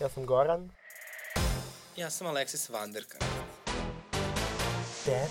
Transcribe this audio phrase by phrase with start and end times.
[0.00, 0.70] Ja sam Goran.
[1.96, 3.18] Ja sam Alexis Vanderka.
[5.06, 5.28] Dad.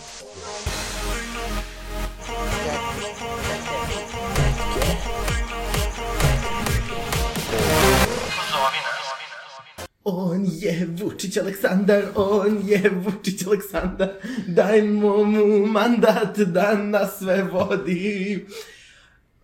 [10.04, 14.09] On je Vučić Aleksandar, on je Vučić Aleksandar,
[14.47, 18.45] dajmo mu mandat da nas sve vodi.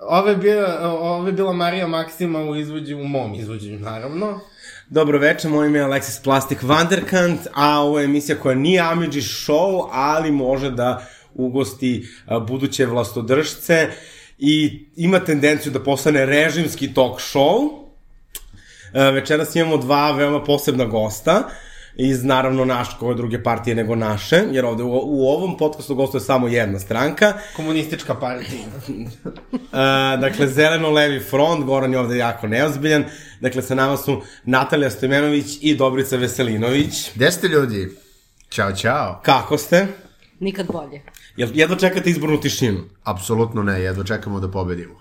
[0.08, 4.40] Ovo je, bila, ovo je bila Marija Maksima u izvođenju, u mom izvođenju, naravno.
[4.90, 9.22] Dobro večer, moj ime je Alexis Plastik Vanderkant, a ovo je emisija koja nije Amidži
[9.22, 12.08] show, ali može da ugosti
[12.48, 13.88] buduće vlastodržce
[14.38, 17.70] i ima tendenciju da postane režimski talk show.
[18.94, 21.50] Večeras imamo dva veoma posebna gosta
[21.96, 26.22] iz naravno naš koje druge partije nego naše, jer ovde u, u ovom podcastu gostuje
[26.22, 27.34] samo jedna stranka.
[27.56, 28.62] Komunistička partija.
[29.74, 33.04] E, dakle, Zeleno-levi front, Goran je ovde jako neozbiljan.
[33.42, 37.12] Dakle, sa nama su Natalija Stojmenović i Dobrica Veselinović.
[37.16, 37.90] Gde ste ljudi?
[38.50, 39.22] Ćao, čao.
[39.24, 39.88] Kako ste?
[40.40, 41.02] Nikad bolje.
[41.38, 42.80] Jel jedno čekate izbornu tišinu?
[43.04, 44.96] Apsolutno ne, jedno čekamo da pobedimo.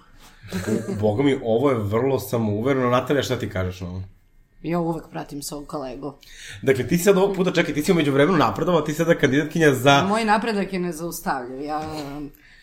[1.00, 2.90] Boga mi, ovo je vrlo samouvereno.
[2.90, 4.02] Natalija, šta ti kažeš na ovo?
[4.62, 6.14] Ja uvek pratim svog kolegu.
[6.62, 10.04] Dakle, ti sad ovog puta, čekaj, ti si umeđu vremenu napredovao, ti sada kandidatkinja za...
[10.08, 11.62] Moj napredak je nezaustavljiv.
[11.62, 11.82] Ja,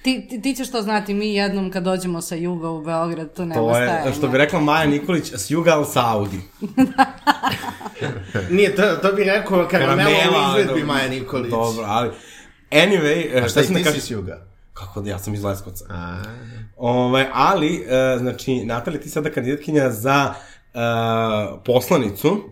[0.04, 3.46] ti, ti, ti ćeš to znati, mi jednom kad dođemo sa juga u Beograd, to
[3.46, 4.08] nema To stajanja.
[4.08, 6.40] je, što bi rekla Maja Nikolić, s juga, ali sa Audi.
[8.50, 10.84] Nije, to, to bi rekao karamela Karamela, u izvedbi.
[10.84, 11.52] Maja Nikolić.
[11.52, 12.10] Dobro, ali...
[12.72, 14.46] Anyway, e, A šta šta sam ti da si s juga?
[14.74, 15.86] Kako da, ja sam iz Leskovca.
[15.90, 16.24] A,
[16.78, 20.34] Ovaj, ali, e, znači, Natalija, ti sada kandidatkinja za
[21.66, 22.44] poslanicu,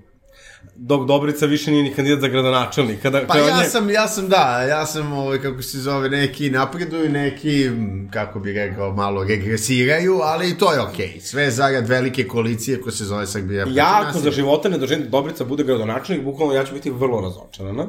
[0.75, 3.09] dok Dobrica više nije ni kandidat za gradonačelnika.
[3.09, 6.49] Da, pa ja nje- sam, ja sam, da, ja sam, ovaj, kako se zove, neki
[6.49, 7.69] napreduju, neki,
[8.13, 11.07] kako bi rekao, malo regresiraju, ali i to je okej.
[11.07, 11.19] Okay.
[11.19, 13.65] Sve zarad velike koalicije ko se zove Srbija.
[13.69, 17.21] Ja, ako za života ne doživim da Dobrica bude gradonačelnik, bukvalno ja ću biti vrlo
[17.21, 17.87] razočarana.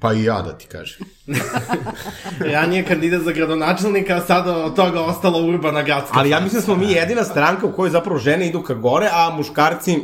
[0.00, 1.06] Pa i ja da ti kažem.
[2.52, 6.18] Ranije kandidat za gradonačelnika, a sada od toga ostala urbana gradska.
[6.18, 9.08] Ali ja mislim da smo mi jedina stranka u kojoj zapravo žene idu ka gore,
[9.12, 9.98] a muškarci...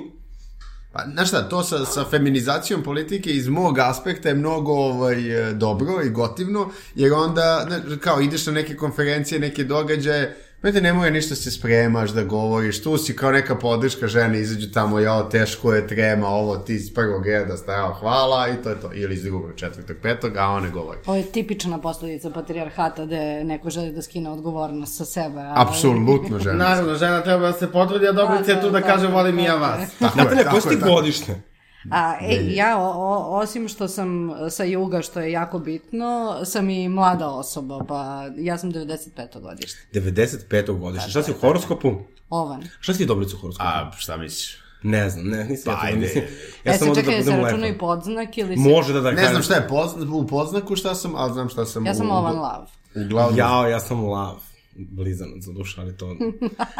[0.92, 5.16] Pa, znaš šta, to sa, sa feminizacijom politike iz mog aspekta je mnogo ovaj,
[5.54, 7.66] dobro i gotivno, jer onda,
[8.00, 12.82] kao, ideš na neke konferencije, neke događaje, Znate, ne mora ništa se spremaš da govoriš,
[12.82, 16.94] tu si kao neka podrška žene, izađu tamo, jao, teško je, trema, ovo, ti iz
[16.94, 20.70] prvog reda stajao, hvala, i to je to, ili iz drugog, četvrtog, petog, a one
[20.70, 20.98] govori.
[21.06, 25.40] Ovo je tipična posledica patrijarhata gde neko želi da skine odgovornost sa sebe.
[25.40, 26.56] a- Apsolutno žena.
[26.58, 29.38] Naravno, žena treba da se potrudi, a Dobrica je tu da Da, kaže da, volim
[29.38, 29.90] i ja da, vas.
[29.92, 31.42] Tako je, Natalija, tako koje
[31.86, 31.92] si?
[31.92, 36.70] A, e, ja, o, o, osim što sam sa juga, što je jako bitno, sam
[36.70, 39.40] i mlada osoba, pa ja sam 95.
[39.40, 39.78] godište.
[39.92, 40.78] 95.
[40.78, 41.10] godište.
[41.10, 41.94] Šta si u horoskopu?
[42.30, 42.62] Ovan.
[42.80, 43.68] Šta si ti Dobrica u horoskopu?
[43.68, 44.58] A, šta misliš?
[44.82, 45.98] Ne znam, ne, nisam Pa, ja to, ajde.
[45.98, 46.24] mislim.
[46.64, 47.78] Ja sam e, ovde čekaj, da se budem lepo.
[47.78, 48.68] podznak ili se...
[48.68, 51.66] Može da da Ne znam šta je pozna, u poznaku šta sam, ali znam šta
[51.66, 52.70] sam Ja sam u, ovan lav.
[52.94, 54.42] Uglavnom, Jao, ja sam lav.
[54.78, 56.16] Blizanac za dušu, ali to...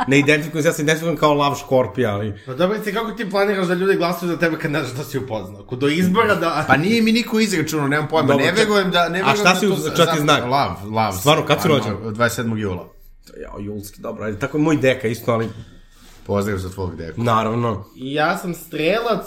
[0.08, 2.34] Ne identifikujem se, ja se identifikujem kao lav škorpija, ali...
[2.46, 5.18] Pa Dobrica, kako ti planiraš da ljudi glasuju za tebe kad ne znaš da si
[5.18, 5.76] u podznaku?
[5.76, 6.64] Do izbora da...
[6.68, 8.28] Pa nije mi niko izračunao, nemam pojma.
[8.28, 9.08] Dobro, ne verujem da...
[9.08, 10.44] Ne A šta da si to za- šta ti znak?
[10.44, 11.12] Lav, lav.
[11.12, 11.92] Stvarno, kad si rođen?
[11.96, 12.56] 27.
[12.56, 12.88] jula.
[13.42, 15.48] Jao, julski, dobro, ajde, tako je moj deka isto, ali...
[16.26, 17.22] Pozdrav za tvog deku.
[17.22, 17.84] Naravno.
[17.94, 19.26] Ja sam strelac,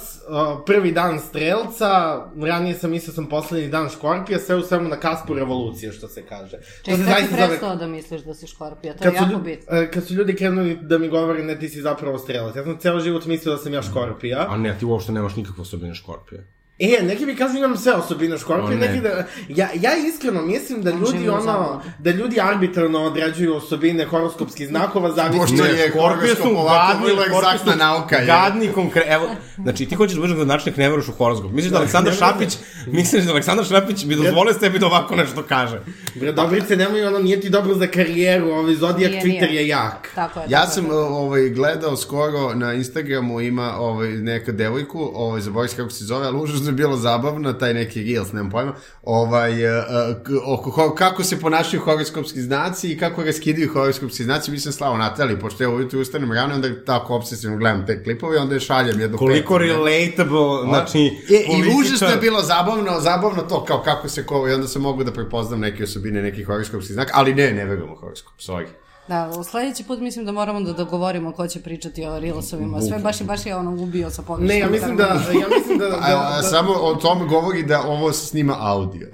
[0.66, 1.90] prvi dan strelca,
[2.38, 6.24] ranije sam mislio sam poslednji dan škorpija, sve u svemu na kaspu revolucije, što se
[6.24, 6.58] kaže.
[6.58, 8.94] To Čekaj, se kada ti zaista zove- prestao da misliš da si škorpija?
[8.94, 9.78] To je Kad su, jako ljudi, bitno.
[9.78, 12.56] e, kad su ljudi krenuli da mi govore ne ti si zapravo strelac.
[12.56, 14.46] Ja sam ceo život mislio da sam ja škorpija.
[14.50, 16.48] A ne, ti uopšte nemaš nikakve osobine škorpije.
[16.80, 19.10] E, neki mi kažu imam sve osobine škorpije, neki da...
[19.50, 25.12] Ja, ja iskreno mislim da On ljudi ono, da ljudi arbitrarno određuju osobine horoskopskih znakova,
[25.12, 25.42] zavisno...
[25.42, 28.16] Pošto je Škorpije su horoskop ovako gadni, vrlo škorpije egzaktna su nauka.
[28.16, 28.26] je.
[28.26, 29.04] Gadni, konkre...
[29.08, 31.52] Evo, znači ti hoćeš da budeš gradonačelnik, ne veruješ u horoskop.
[31.52, 32.58] Misliš da Aleksandar Šapić,
[32.88, 35.82] misliš da Aleksandar Šapić bi dozvolio sebi da ovako nešto kaže.
[36.16, 39.62] Bre, Dobrice, nemoj ono, nije ti dobro za karijeru, ovaj Zodijak Nije, Twitter nije.
[39.62, 40.10] je jak.
[40.16, 40.46] Tako je.
[40.50, 45.90] Ja sam ovaj, gledao skoro na Instagramu ima ovaj, neka devojku, ovaj, zaboravim se kako
[45.90, 48.74] se zove, ali užasno je bilo zabavno, taj neki Reels, nemam pojma,
[49.04, 49.84] ovaj, e, e,
[50.24, 55.40] k- oko, kako se ponašaju horoskopski znaci i kako raskidaju horoskopski znaci, mislim slavo Natali,
[55.40, 59.18] pošto ja ujutru ustanem rano, onda tako obsesivno gledam te klipove onda je šaljem jednu
[59.18, 59.74] Koliko petu, ne?
[59.74, 61.00] relatable, znači...
[61.30, 64.82] E, I užasno je bilo zabavno, zabavno to kao kako se ko, i onda sam
[64.82, 68.66] mogu da prepoznam neke osobine nekih horoskopskih znaka, ali ne, ne verujem u horoskop, sorry.
[69.10, 72.82] Da, u sledeći put mislim da moramo da dogovorimo ko će pričati o Reelsovima.
[72.82, 74.48] Sve baš je baš je ono ubio sa pogrešnom.
[74.48, 75.04] Ne, ja mislim da,
[75.42, 79.10] ja mislim da, da, A, a, da, samo o tome govori da ovo snima audio.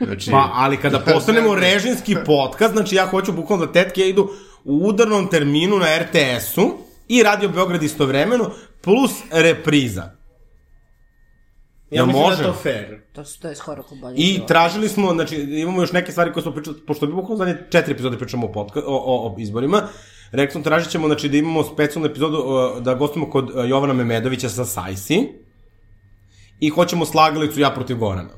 [0.00, 4.30] Znači, Pa, ali kada postanemo režimski podcast, znači ja hoću bukvalno da tetke idu
[4.64, 6.70] u udarnom terminu na RTS-u
[7.08, 8.50] i Radio Beograd istovremeno,
[8.82, 10.17] plus repriza.
[11.90, 12.36] Ja Jel mislim može?
[12.36, 13.00] da je to fair.
[13.12, 14.14] To, su- to je skoro ko bolje.
[14.16, 17.56] I tražili smo, znači imamo još neke stvari koje smo pričali, pošto bi bukvalno zadnje
[17.70, 19.82] četiri epizode pričamo o, podka, o, o, o izborima,
[20.32, 22.38] rekli smo tražit ćemo znači, da imamo specijalnu epizodu
[22.80, 25.28] da gostimo kod uh, Jovana Memedovića sa Sajsi
[26.60, 28.30] i hoćemo slagalicu ja protiv Gorana.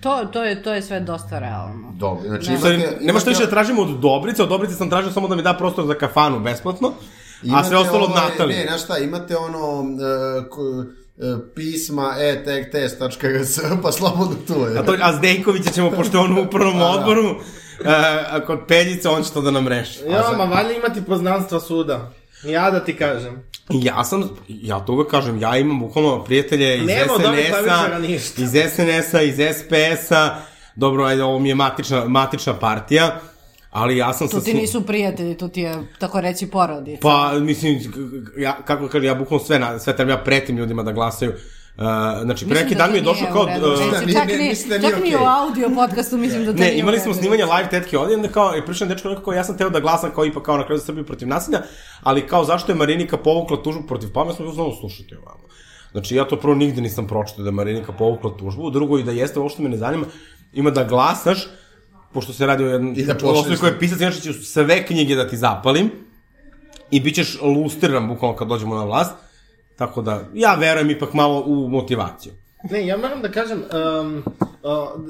[0.00, 1.92] To, to, je, to je sve dosta realno.
[1.92, 2.58] Dobro, znači Ne.
[2.58, 2.96] Sorry, imate...
[3.00, 5.42] nema što imate- više da tražimo od Dobrice, od Dobrice sam tražio samo da mi
[5.42, 6.94] da prostor za kafanu besplatno, a
[7.40, 8.58] sve Imate ostalo od ovaj, Natalije.
[8.58, 9.88] Ne, znaš šta, imate ono uh,
[10.50, 10.84] ko, uh,
[11.54, 14.78] pisma e etektest.rs, pa slobodno tu je.
[14.78, 16.86] A, to, a Zdejkovića ćemo, pošto je on u upravnom da.
[16.86, 20.00] odboru, uh, kod Peljica, on će to da nam reši.
[20.08, 22.10] Ja, ma valja imati poznanstva suda.
[22.44, 23.42] Ja da ti kažem.
[23.68, 29.34] Ja sam, ja to uvek kažem, ja imam bukvalno prijatelje iz SNS-a, iz SNS-a, iz
[29.34, 30.36] SPS-a,
[30.76, 33.20] dobro, ajde, ovo mi je matična, matična partija,
[33.72, 34.40] ali ja sam Tu sa...
[34.40, 37.00] ti svi- nisu prijatelji, tu ti je, tako reći, porodica.
[37.02, 37.80] Pa, mislim,
[38.38, 41.32] ja, kako kažem, ja bukvalno sve, na, sve trebam, ja pretim ljudima da glasaju.
[41.76, 41.82] Uh,
[42.22, 43.42] znači, pre neki da dan mi je to došlo kao...
[43.42, 43.66] u redu.
[43.66, 45.16] uh, Mislim, nije- čak nije- ni, da nije čak ni okej.
[45.16, 48.16] u audio podcastu mislim da to Ne, nije u imali smo snimanje live tetke ovdje,
[48.16, 50.56] onda kao, je prišao dečko rekao kao, ja sam teo da glasam kao ipak kao
[50.56, 51.60] na kraju za Srbiju protiv nasilja,
[52.02, 55.42] ali kao zašto je Marinika povukla tužbu protiv pa, ja sam znao slušati ovamo.
[55.92, 59.12] Znači, ja to prvo nigde nisam pročitao da je Marinika povukla tužbu, drugo i da
[59.12, 60.06] jeste, uopšte me ne zanima,
[60.52, 61.48] ima da glasaš,
[62.12, 65.14] pošto se radi o jednom I da pošalješ koja je pisac, inače ću sve knjige
[65.14, 65.90] da ti zapalim
[66.90, 69.12] i bit ćeš lustriran bukvalno kad dođemo na vlast,
[69.76, 72.32] tako da ja verujem ipak malo u motivaciju.
[72.70, 73.62] Ne, ja moram da kažem,
[74.02, 75.02] um, uh,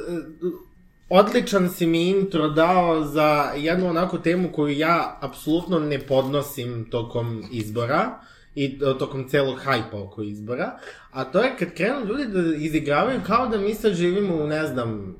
[1.08, 7.44] odličan si mi intro dao za jednu onako temu koju ja apsolutno ne podnosim tokom
[7.50, 8.18] izbora
[8.54, 10.78] i tokom celog hajpa oko izbora,
[11.10, 14.66] a to je kad krenu ljudi da izigravaju kao da mi sad živimo u, ne
[14.66, 15.16] znam,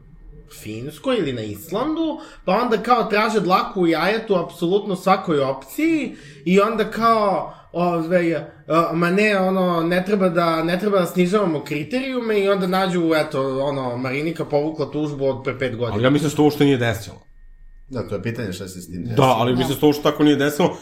[0.62, 6.61] Finskoj ili na Islandu, pa onda kao traže dlaku u jajetu apsolutno svakoj opciji i
[6.61, 8.53] onda kao ove,
[8.93, 13.65] ma ne, ono, ne treba da, ne treba da snižavamo kriterijume i onda nađu, eto,
[13.65, 15.94] ono, Marinika povukla tužbu od pre pet godina.
[15.94, 17.27] Ali ja mislim da se to uopšte nije desilo.
[17.89, 19.27] Da, to je pitanje šta se s tim desilo.
[19.27, 20.77] Da, ali mislim da se to uopšte tako nije desilo.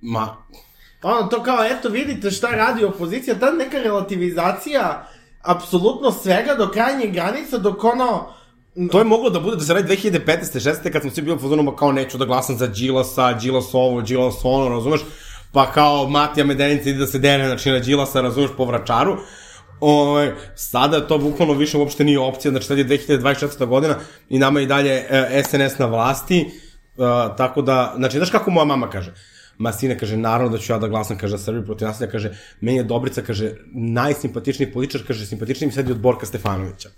[0.00, 0.36] Ma,
[1.02, 5.08] Ono, to kao, eto, vidite šta radi opozicija, ta neka relativizacija
[5.42, 8.34] apsolutno svega do krajnjeg granica, dok ono,
[8.92, 10.60] To je moglo da bude da se radi 2015.
[10.60, 10.92] 16.
[10.92, 14.34] kad smo svi bili u fazonu, kao neću da glasam za Đilasa, Đilas ovo, Đilas
[14.42, 15.00] ono, razumeš?
[15.52, 19.16] Pa kao Matija Medenica ide da se dene, znači na Đilasa, razumeš, po vračaru.
[19.80, 23.66] Ove, sada to bukvalno više uopšte nije opcija, znači sad je 2024.
[23.66, 23.96] godina
[24.28, 26.46] i nama je i dalje e, SNS na vlasti, e,
[27.36, 29.14] tako da, znači, znaš kako moja mama kaže?
[29.58, 32.30] Ma sine, kaže, naravno da ću ja da glasam, kaže, za Srbiju protiv nasilja, kaže,
[32.60, 36.88] meni je Dobrica, kaže, najsimpatičniji političar, kaže, simpatičniji mi sad i od Borka Stefanovića.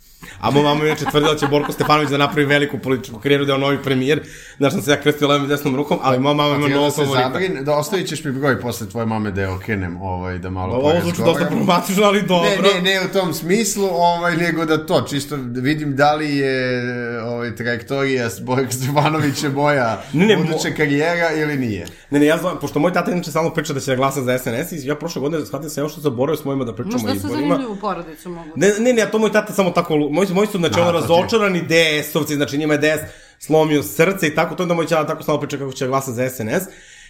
[0.40, 3.44] A moja mama je inače tvrdila da će Borko Stefanović da napravi veliku političku karijeru,
[3.44, 4.20] da je on novi premijer,
[4.58, 6.96] znaš sam se ja krstio levom i desnom rukom, ali moja mama ima da se
[6.96, 7.28] favorita.
[7.28, 10.74] zabrin, da ostavit ćeš mi broj posle tvoje mame da je okrenem, ovaj, da malo
[10.74, 12.50] Ovo zvuči dosta problematično, ali dobro.
[12.64, 16.36] Ne, ne, ne u tom smislu, ovaj, nego da to, čisto da vidim da li
[16.36, 16.82] je
[17.22, 21.86] ovaj, trajektorija s Borka Stefanovića moja Ne, ne, buduća mo- karijera ili nije.
[22.10, 24.38] Ne, ne, ja znam, pošto moj tata inače stalno priča da će da glasa za
[24.38, 26.98] SNS i ja prošle godine shvatio sam ja što zaboravio s mojima da pričamo o
[26.98, 27.48] Možda sa izborima.
[27.48, 28.48] zanimljivu porodicu mogu.
[28.56, 30.82] Ne, ne, ne, a to moj tata samo tako, lu- moji, moji su, znači, A,
[30.82, 33.00] ono, razočarani DS-ovci, znači njima je DS
[33.38, 35.88] slomio srce i tako, to je onda moj tata tako samo priča kako će da
[35.88, 36.64] glasa za SNS.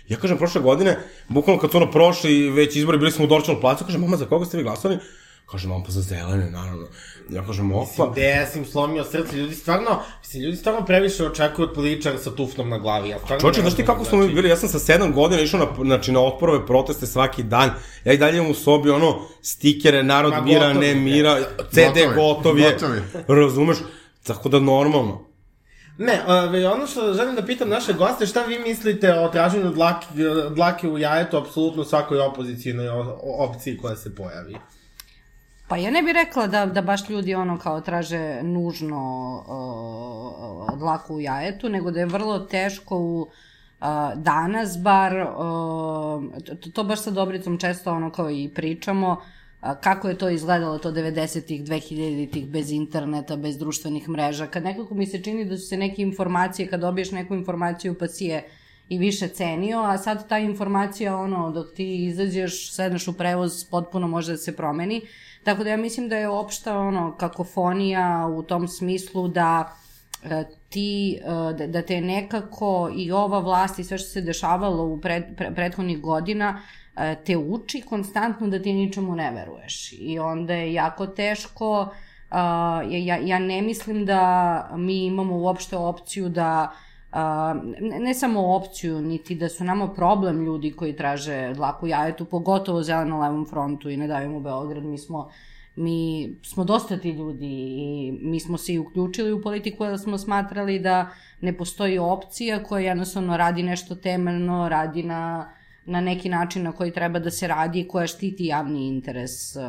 [0.09, 0.99] Ja kažem, prošle godine,
[1.29, 4.25] bukvalno kad su ono prošli, već izbori, bili smo u Dorčanom placu, kažem, mama, za
[4.27, 4.99] koga ste vi glasali?
[5.51, 6.87] Kaže, mama, pa za zelene, naravno.
[7.31, 8.13] Ja kažem, opa.
[8.15, 12.69] DS im slomio srce, ljudi stvarno, mislim, ljudi stvarno previše očekuju od političara sa tufnom
[12.69, 13.09] na glavi.
[13.09, 15.43] Ja stvarno ne znaš ti kako smo mi znači- bili, ja sam sa sedam godina
[15.43, 17.71] išao na, znači, na otporove proteste svaki dan,
[18.05, 20.95] ja i dalje imam u sobi ono, stikere, narod Ma, mira, gotovi, ne je.
[20.95, 21.39] mira,
[21.71, 23.01] CD gotov je, gotovi.
[23.29, 23.79] razumeš,
[24.27, 25.25] tako da normalno.
[25.99, 30.07] Ne, ove, ono što želim da pitam naše goste, šta vi mislite o traženju dlake,
[30.55, 32.89] dlake u jajetu apsolutno svakoj opozicijnoj
[33.39, 34.57] opciji koja se pojavi?
[35.69, 39.01] Pa ja ne bih rekla da, da baš ljudi ono kao traže nužno
[40.73, 46.71] uh, dlaku u jajetu, nego da je vrlo teško u uh, danas bar, uh, to,
[46.73, 49.21] to baš sa Dobricom često ono kao i pričamo,
[49.81, 55.07] kako je to izgledalo to 90-ih, 2000-ih, bez interneta, bez društvenih mreža, kad nekako mi
[55.07, 58.49] se čini da su se neke informacije, kad dobiješ neku informaciju pa si je
[58.89, 64.09] i više cenio, a sad ta informacija, ono, dok ti izađeš, sedneš u prevoz, potpuno
[64.09, 65.03] može da se promeni.
[65.45, 69.77] Tako da ja mislim da je opšta, ono, kakofonija u tom smislu da
[70.25, 74.85] e, ti, e, da, da te nekako i ova vlast i sve što se dešavalo
[74.85, 76.63] u pred, pre, prethodnih godina
[76.97, 79.93] e, te uči konstantno da ti ničemu ne veruješ.
[79.99, 81.89] I onda je jako teško,
[82.91, 86.73] ja, ja ne mislim da mi imamo uopšte opciju da
[87.81, 92.83] ne, ne samo opciju, niti da su nama problem ljudi koji traže dlaku jajetu, pogotovo
[92.83, 95.31] zeleno-levom frontu i ne davimo Beograd, mi smo
[95.79, 97.47] mi smo dosta ti ljudi
[97.79, 101.11] i mi smo se i uključili u politiku jer smo smatrali da
[101.41, 105.53] ne postoji opcija koja jednostavno radi nešto temeljno, radi na,
[105.89, 109.63] na neki način na koji treba da se radi i koja štiti javni interes uh,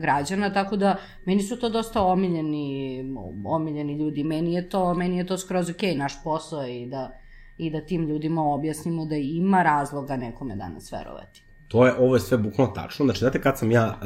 [0.00, 3.04] građana, tako da meni su to dosta omiljeni,
[3.44, 4.24] omiljeni ljudi.
[4.24, 7.10] Meni je to, meni je to skroz ok, naš posao i da,
[7.58, 11.42] i da tim ljudima objasnimo da ima razloga nekome danas verovati.
[11.68, 13.04] To je, ovo je sve bukvalno tačno.
[13.04, 13.98] Znači, znate kad sam ja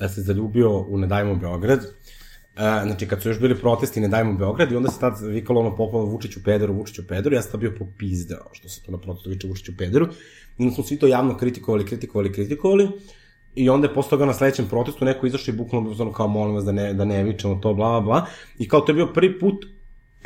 [0.00, 2.15] uh, se zaljubio u Ne dajmo Beograd, Uh,
[2.56, 5.76] znači, kad su još bili protesti Ne dajmo Beograd i onda se tad vikalo ono
[5.76, 9.30] popolo Vučiću pederu, Vučiću pederu, ja sam tad bio popizdeo što se to na protestu
[9.30, 10.06] viče Vučiću pederu.
[10.58, 12.88] I onda smo svi to javno kritikovali, kritikovali, kritikovali.
[13.54, 16.54] I onda je posle toga na sledećem protestu neko izašao i bukvalno bilo kao molim
[16.54, 18.26] vas da ne, da ne vičemo to, bla, bla, bla.
[18.58, 19.64] I kao to je bio prvi put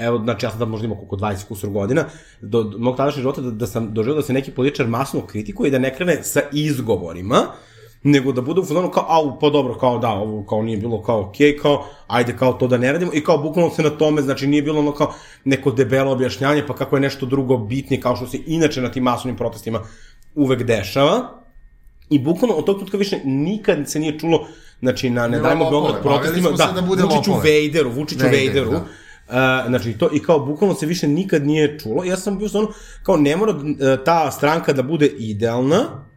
[0.01, 2.05] evo, znači ja sam tad možda imao koliko 20 kusur godina,
[2.41, 5.69] do, do mog tadašnjeg života da, da sam doživio da se neki političar masno kritikuje
[5.69, 7.37] i da ne krene sa izgovorima,
[8.03, 11.03] nego da bude u fazonu kao, au, pa dobro, kao da, ovo kao nije bilo
[11.03, 13.91] kao okej, okay, kao, ajde kao to da ne radimo, i kao bukvalno se na
[13.91, 15.13] tome, znači nije bilo ono kao
[15.45, 19.03] neko debelo objašnjanje, pa kako je nešto drugo bitnije, kao što se inače na tim
[19.03, 19.81] masovnim protestima
[20.35, 21.41] uvek dešava,
[22.11, 24.47] i bukvalno od tog trenutka više nikad se nije čulo,
[24.81, 28.77] znači na Ne dajmo Beograd protestima, da, da Vučiću Vejderu, Vučiću Vejderu, da.
[28.77, 32.05] Uh, znači to i kao bukvalno se više nikad nije čulo.
[32.05, 32.71] Ja sam bio stvarno
[33.03, 33.63] kao ne mora uh,
[34.05, 36.10] ta stranka da bude idealna,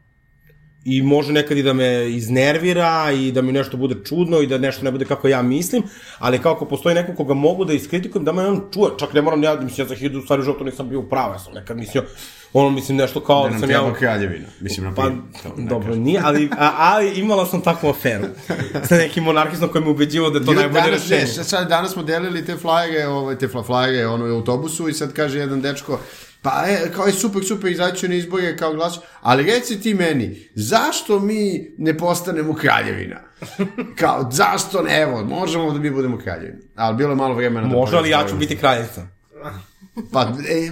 [0.86, 4.58] i može nekad i da me iznervira i da mi nešto bude čudno i da
[4.58, 5.84] nešto ne bude kako ja mislim,
[6.20, 9.22] ali kao ako postoji neko koga mogu da iskritikujem, da me on čuje, čak ne
[9.22, 12.04] moram ja, mislim, ja za hiljadu stvari životu nisam bio pravo, ja sam nekad mislio,
[12.54, 13.94] ono, mislim, nešto kao da, da sam ja...
[13.94, 15.12] kraljevina, mislim, na pa,
[15.58, 18.26] dobro, nije, ali, a, ali imala sam takvu aferu
[18.90, 21.38] sa nekim monarhistom koji me ubeđivo da je to Gde, najbolje danas, rešenje.
[21.38, 25.14] Ne, sad, danas smo delili te flajere, ovaj, te flajere, ono, u autobusu i sad
[25.14, 26.00] kaže jedan dečko,
[26.44, 30.50] Pa e, kao je super, super, izaći na izbore kao glas, ali reci ti meni,
[30.56, 33.20] zašto mi ne postanemo kraljevina?
[34.00, 36.64] Kao, zašto ne, evo, možemo da mi budemo kraljevina.
[36.76, 37.76] Ali bilo je malo vremena da...
[37.76, 39.08] Može, ali ja ću biti kraljica.
[40.12, 40.72] Pa, e,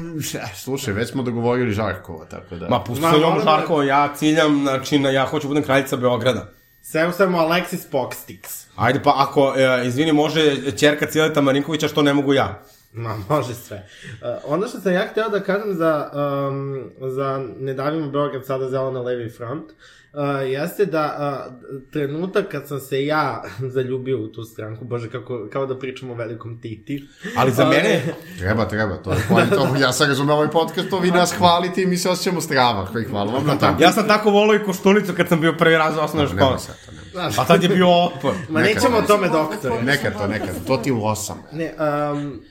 [0.55, 2.69] slušaj, već smo dogovorili Žarkova, tako da...
[2.69, 6.49] Ma, pusti se njom Žarkova, ja ciljam, znači, na, ja hoću da budem kraljica Beograda.
[6.81, 8.65] Sve samo Alexis Poxtix.
[8.75, 12.63] Ajde, pa ako, e, izvini, može čerka Cijeleta Marinkovića, što ne mogu ja?
[12.93, 13.87] Ma, može sve.
[14.21, 16.09] Uh, ono što sam ja hteo da kažem za,
[16.49, 19.71] um, za Ne davimo Beograd sada zeleno levi front,
[20.13, 23.43] uh, jeste da uh, trenutak kad sam se ja
[23.75, 27.07] zaljubio u tu stranku, bože, kako, kao da pričamo o velikom Titi.
[27.37, 28.01] Ali za mene...
[28.39, 31.81] treba, treba, to je point, to, ja sam razumeo ovaj podcast, to vi nas hvalite
[31.81, 33.83] i mi se osjećamo strava, hvala vam na tako.
[33.83, 36.57] Ja sam tako volao i koštulicu kad sam bio prvi raz u osnovnoj školi.
[37.37, 38.33] A tad je bio otpor.
[38.49, 39.81] Ma nećemo o tome, doktore.
[39.81, 41.43] Nekad to, nekad, to ti u osam.
[41.51, 41.73] Ne,
[42.13, 42.41] um,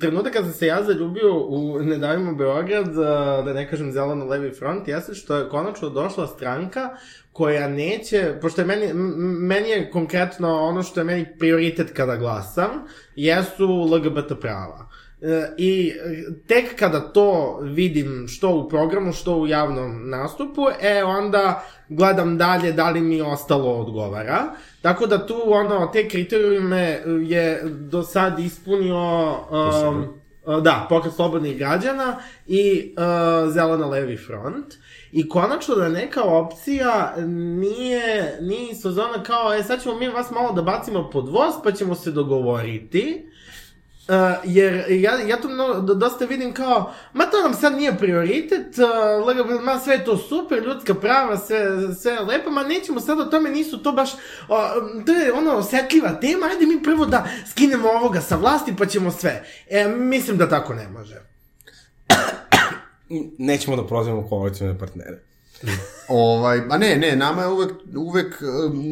[0.00, 2.94] trenutak kad sam se ja zaljubio u Ne davimo Beograd,
[3.44, 6.90] da ne kažem zeleno-levi front, jeste što je konačno došla stranka
[7.32, 8.92] koja neće, pošto je meni,
[9.40, 12.70] meni je konkretno ono što je meni prioritet kada glasam,
[13.16, 14.88] jesu LGBT prava.
[15.26, 15.92] E, I
[16.46, 22.72] tek kada to vidim što u programu, što u javnom nastupu, e onda gledam dalje
[22.72, 24.44] da li mi ostalo odgovara.
[24.82, 30.06] Tako da tu ono, te kriterijume je do sad ispunio um,
[30.62, 32.16] da, pokret slobodnih građana
[32.46, 34.74] i uh, zelena levi front.
[35.12, 37.14] I konačno da neka opcija
[37.60, 38.82] nije, nije iz
[39.26, 43.25] kao, e sad ćemo mi vas malo da bacimo pod voz, pa ćemo se dogovoriti.
[44.08, 48.66] Uh, jer ja, ja to mnogo, dosta vidim kao, ma to nam sad nije prioritet,
[48.78, 51.58] uh, ma sve je to super, ljudska prava, sve,
[51.94, 55.56] sve je lepo, ma nećemo sad o tome, nisu to baš, uh, to je ono
[55.56, 59.44] osetljiva tema, ajde mi prvo da skinemo ovoga sa vlasti pa ćemo sve.
[59.70, 61.22] E, mislim da tako ne može.
[63.38, 65.22] Nećemo da prozivamo koalicijone partnere.
[66.08, 68.84] ovaj, a ne, ne, nama je uvek, uvek um,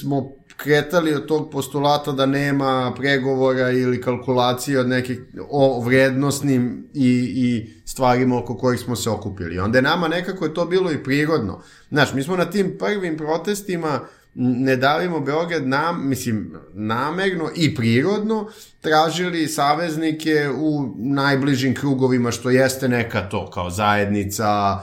[0.00, 7.32] smo kretali od tog postulata da nema pregovora ili kalkulacije od nekih o vrednostnim i,
[7.36, 9.58] i stvarima oko kojih smo se okupili.
[9.58, 11.62] Onda je nama nekako je to bilo i prirodno.
[11.90, 14.00] Znaš, mi smo na tim prvim protestima
[14.34, 18.48] ne davimo Beograd nam, mislim, namerno i prirodno
[18.80, 24.78] tražili saveznike u najbližim krugovima što jeste neka to kao zajednica,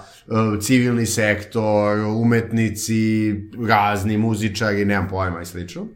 [0.62, 3.33] civilni sektor, umetnici,
[3.67, 5.88] razni muzičari, nemam pojma i slično.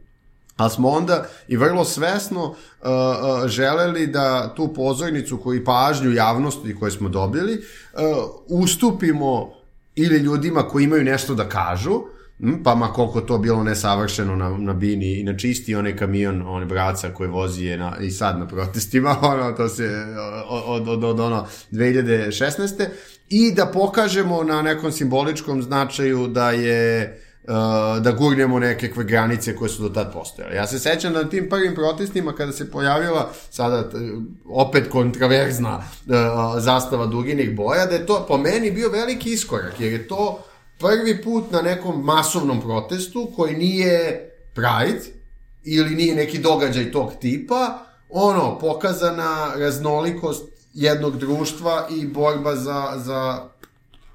[0.58, 6.76] Ali smo onda i vrlo svesno uh, uh, želeli da tu pozornicu koju pažnju javnosti
[6.76, 8.02] koje smo dobili uh,
[8.48, 9.54] ustupimo
[9.96, 12.04] ili ljudima koji imaju nešto da kažu,
[12.40, 16.42] Mm, Pa ma koliko to bilo nesavršeno na, na bini i na čisti onaj kamion,
[16.48, 20.06] onaj braca koji vozi je na, i sad na protestima, ono, to se
[20.50, 22.88] od, od, od ono 2016.
[23.30, 27.54] I da pokažemo na nekom simboličkom značaju da je uh,
[28.02, 30.56] da gurnemo neke granice koje su do tad postojale.
[30.56, 33.90] Ja se sećam da na tim prvim protestima kada se pojavila sada
[34.50, 35.84] opet kontraverzna uh,
[36.62, 40.44] zastava duginih boja, da je to po meni bio veliki iskorak, jer je to
[40.80, 45.02] prvi put na nekom masovnom protestu koji nije Pride
[45.64, 53.44] ili nije neki događaj tog tipa, ono, pokazana raznolikost jednog društva i borba za, za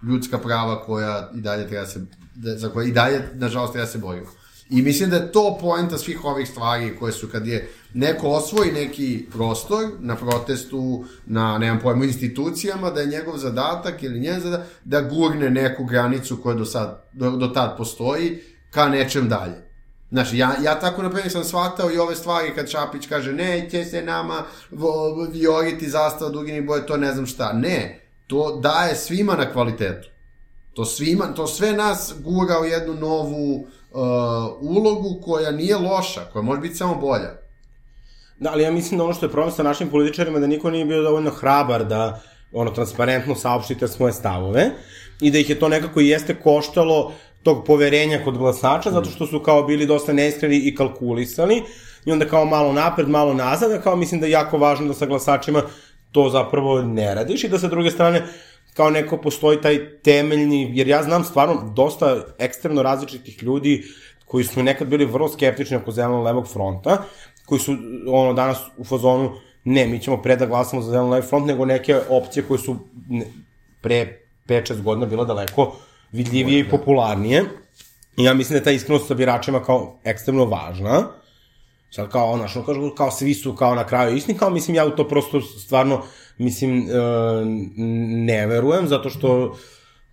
[0.02, 2.00] ljudska prava koja i dalje treba se,
[2.36, 4.26] za koje i dalje, nažalost, treba se borimo.
[4.70, 8.72] I mislim da je to poenta svih ovih stvari koje su kad je neko osvoji
[8.72, 14.66] neki prostor na protestu, na, nemam pojma, institucijama, da je njegov zadatak ili njen zadatak
[14.84, 18.38] da gurne neku granicu koja do, sad, do, do tad postoji
[18.70, 19.67] ka nečem dalje.
[20.10, 23.84] Znaš, ja, ja tako na primjer sam shvatao i ove stvari kad Šapić kaže neće
[23.84, 24.42] se nama
[25.32, 27.52] vioriti zastava duginih boje, to ne znam šta.
[27.52, 30.08] Ne, to daje svima na kvalitetu.
[30.74, 34.00] To, svima, to sve nas gura u jednu novu uh,
[34.60, 37.34] ulogu koja nije loša, koja može biti samo bolja.
[38.40, 40.84] Da, ali ja mislim da ono što je problem sa našim političarima da niko nije
[40.84, 42.20] bio dovoljno hrabar da
[42.52, 44.70] ono transparentno saopštite svoje stavove
[45.20, 47.12] i da ih je to nekako i jeste koštalo
[47.42, 51.62] tog poverenja kod glasača, zato što su kao bili dosta neiskreni i kalkulisali
[52.04, 54.94] i onda kao malo napred, malo nazad, a kao mislim da je jako važno da
[54.94, 55.62] sa glasačima
[56.12, 58.22] to zapravo ne radiš i da sa druge strane
[58.74, 63.84] kao neko postoji taj temeljni, jer ja znam stvarno dosta ekstremno različitih ljudi
[64.24, 67.02] koji su nekad bili vrlo skeptični oko zeleno-levog fronta,
[67.46, 67.76] koji su
[68.06, 69.32] ono danas u fazonu
[69.64, 72.76] ne, mi ćemo pre da glasamo za zeleno-levi front, nego neke opcije koje su
[73.80, 75.76] pre 5-6 godina bila daleko
[76.12, 77.44] vidljivije i popularnije.
[78.16, 81.04] I ja mislim da je ta iskrenost sa biračima kao ekstremno važna.
[81.90, 84.86] Sad kao, znaš, ono kažu, kao svi su kao na kraju isni, kao mislim ja
[84.86, 86.02] u to prosto stvarno,
[86.38, 86.92] mislim, e,
[88.26, 89.56] ne verujem, zato što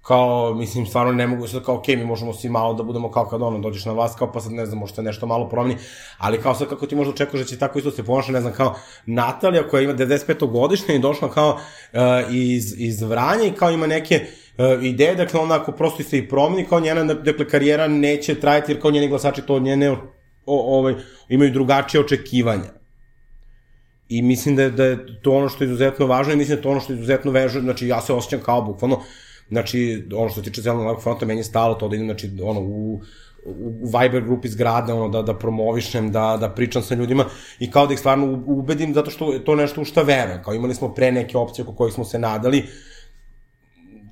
[0.01, 3.11] kao, mislim, stvarno ne mogu sad kao, okej, okay, mi možemo svi malo da budemo
[3.11, 5.77] kao kad ono, dođeš na vlast, kao pa sad ne znam, možda nešto malo promeni,
[6.17, 8.53] ali kao sad kako ti možda očekuješ da će tako isto se ponaša, ne znam,
[8.53, 10.51] kao Natalija koja ima 95.
[10.51, 11.99] godišnje i došla kao uh,
[12.31, 14.44] iz, iz Vranja i kao ima neke uh,
[14.81, 18.81] ideje, dakle ona ako prosto se i promeni, kao njena, dakle, karijera neće trajati, jer
[18.81, 19.97] kao njeni glasači to od njene o,
[20.45, 20.95] ovaj,
[21.29, 22.75] imaju drugačije očekivanja.
[24.09, 26.59] I mislim da je, da je to ono što je izuzetno važno i mislim da
[26.59, 29.01] je to ono što je izuzetno veže, znači ja se osjećam kao bukvalno,
[29.49, 32.59] znači ono što se tiče zelenog fronta, meni je stalo to da idem, znači ono,
[32.59, 33.01] u,
[33.45, 37.25] u Viber grupi zgrade, ono, da, da promovišem, da, da pričam sa ljudima
[37.59, 40.43] i kao da ih stvarno ubedim zato što je to nešto u šta verujem.
[40.43, 42.65] Kao imali smo pre neke opcije oko kojih smo se nadali,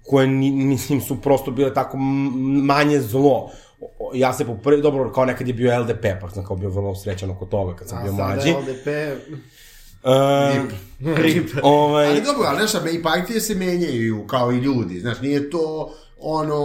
[0.06, 1.98] koje, mislim, su prosto bile tako
[2.64, 3.50] manje zlo.
[4.14, 6.96] Ja se po prvi, dobro, kao nekad je bio LDP, pa sam kao bio vrlo
[6.96, 8.50] srećan oko toga kad sam bio mlađi.
[8.50, 8.88] LDP...
[10.04, 10.70] Um,
[11.16, 11.50] Rip.
[11.64, 15.94] ovaj, Ali dobro, ali znaš, i partije se menjaju kao i ljudi, znaš, nije to
[16.20, 16.56] ono...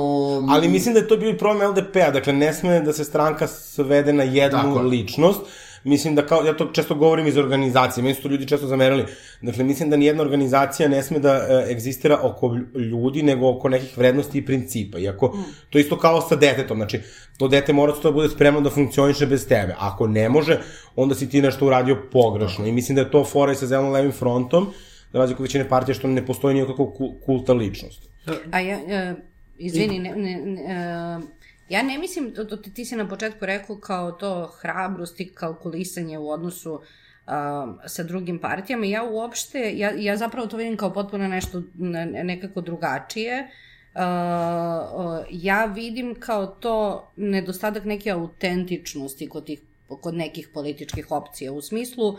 [0.48, 3.46] Ali mislim da je to bio i problem LDP-a, dakle ne sme da se stranka
[3.46, 5.40] svede na jednu Tako ličnost.
[5.88, 9.05] Mislim da kao, ja to često govorim iz organizacije, meni su to ljudi često zamerali.
[9.42, 13.68] Dakle, mislim da nijedna organizacija ne sme da e, egzistira oko lj- ljudi, nego oko
[13.68, 14.98] nekih vrednosti i principa.
[14.98, 15.37] Iako,
[15.70, 17.01] to je isto kao sa detetom, znači,
[17.38, 19.74] to dete mora da bude spremno da funkcioniše bez tebe.
[19.79, 20.61] Ako ne može,
[20.96, 22.66] onda si ti nešto uradio pogrešno.
[22.66, 24.66] I mislim da je to fora i sa zeleno-levim frontom,
[25.12, 28.09] da razliku većine partije, što ne postoji nikakva ku- kulta ličnosti.
[28.51, 29.14] A ja, e,
[29.59, 31.38] izvini, ne, ne, ne, e,
[31.68, 36.18] ja ne mislim, to, to, ti si na početku rekao kao to hrabrost i kalkulisanje
[36.18, 38.87] u odnosu um, sa drugim partijama.
[38.87, 43.48] Ja uopšte, ja, ja zapravo to vidim kao potpuno nešto ne- nekako drugačije.
[43.94, 49.61] Uh, uh, ja vidim kao to nedostatak neke autentičnosti kod tih
[50.00, 52.18] kod nekih političkih opcija u smislu uh,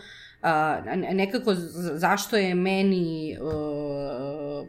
[0.96, 1.56] ne- nekako
[1.94, 4.68] zašto je meni uh,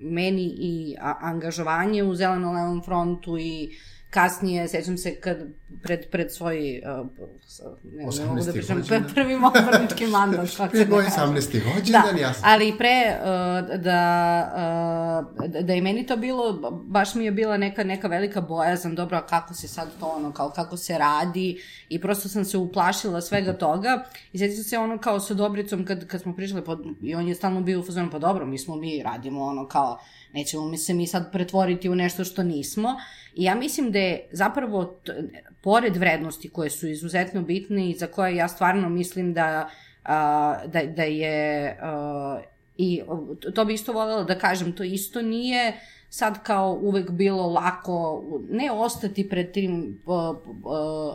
[0.00, 3.70] meni i angažovanje u zeleno-levom frontu i
[4.10, 5.36] kasnije, sećam se kad
[5.82, 7.06] pred, pred svoj uh,
[7.84, 8.52] ne, ne mogu da 18.
[8.52, 10.48] pričam, pre- prvi odbornički mandat.
[10.70, 11.32] Pred moj ne kaže.
[11.32, 11.52] 18.
[11.52, 12.42] Da, rođendan, ja sam...
[12.46, 16.52] ali pre uh, da, uh, da- da je meni to bilo,
[16.86, 20.32] baš mi je bila neka, neka velika bojazan, dobro, a kako se sad to ono,
[20.32, 24.98] kao kako se radi i prosto sam se uplašila svega toga i sjećam se ono
[24.98, 28.10] kao sa Dobricom kad, kad smo prišli pod, i on je stalno bio u fazonu,
[28.10, 30.00] pa dobro, mi smo mi, radimo ono kao,
[30.32, 32.94] nećemo mi se mi sad pretvoriti u nešto što nismo.
[33.34, 34.94] I ja mislim da je zapravo
[35.62, 39.70] pored vrednosti koje su izuzetno bitne i za koje ja stvarno mislim da
[40.04, 42.40] a, da, da je a,
[42.78, 43.02] i
[43.54, 48.70] to bi isto voljela da kažem, to isto nije sad kao uvek bilo lako ne
[48.72, 50.36] ostati pred tim, uh, uh,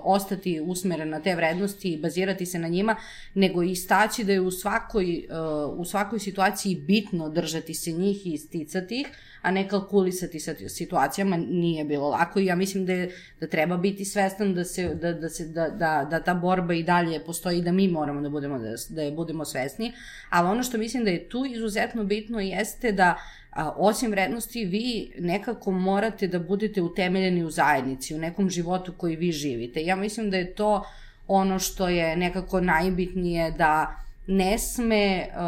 [0.04, 2.96] ostati usmeren na te vrednosti i bazirati se na njima,
[3.34, 8.34] nego istaći da je u svakoj, uh, u svakoj situaciji bitno držati se njih i
[8.34, 9.08] isticati ih,
[9.42, 13.78] a ne kalkulisati sa situacijama nije bilo lako i ja mislim da, je, da treba
[13.78, 17.60] biti svestan da, se, da, da, se, da, da, da ta borba i dalje postoji
[17.60, 19.94] i da mi moramo da budemo, da, da je budemo svesni,
[20.30, 23.18] ali ono što mislim da je tu izuzetno bitno jeste da
[23.56, 29.16] a, osim vrednosti vi nekako morate da budete utemeljeni u zajednici, u nekom životu koji
[29.16, 29.84] vi živite.
[29.84, 30.84] Ja mislim da je to
[31.28, 33.96] ono što je nekako najbitnije da
[34.28, 35.44] ne sme, uh,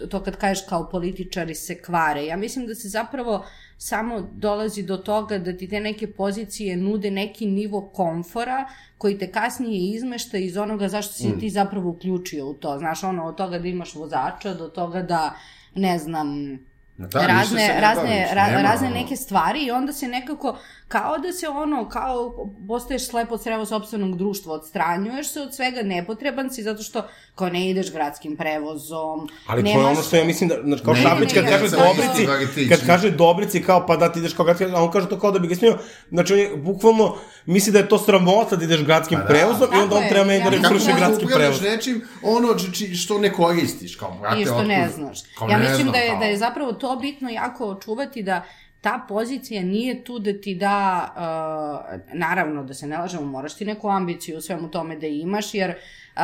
[0.00, 3.44] uh, to, kad kažeš kao političari se kvare, ja mislim da se zapravo
[3.78, 9.32] samo dolazi do toga da ti te neke pozicije nude neki nivo komfora koji te
[9.32, 11.40] kasnije izmešta iz onoga zašto si mm.
[11.40, 12.78] ti zapravo uključio u to.
[12.78, 15.34] Znaš, ono, od toga da imaš vozača do toga da,
[15.76, 16.58] ne znam,
[16.96, 21.88] Da, razne, razne, ra, razne neke stvari i onda se nekako, kao da se ono,
[21.88, 27.02] kao postaješ slep od sreva sobstvenog društva, odstranjuješ se od svega, nepotreban si zato što
[27.34, 29.28] kao ne ideš gradskim prevozom.
[29.46, 29.74] Ali nemaš...
[29.74, 32.86] to je ono što ja mislim da, znači kao ne, Šapić kad kaže Dobrici, kad
[32.86, 35.38] kaže Dobrici kao pa da ti ideš kao gradski, a on kaže to kao da
[35.38, 35.78] bi ga smio,
[36.10, 39.28] znači on je bukvalno misli da je to sramota da ideš gradskim pa da.
[39.28, 41.58] prevozom i onda on treba meni da reguliše gradski prevoz.
[41.58, 42.48] Kako nečim ono
[42.94, 45.18] što ne koristiš, kao brate, I što ne znaš.
[45.50, 48.42] Ja mislim da je, da je zapravo to to bitno jako očuvati da
[48.86, 53.64] ta pozicija nije tu da ti da, uh, naravno da se ne lažemo, moraš ti
[53.64, 56.22] neku ambiciju u svemu tome da imaš, jer uh,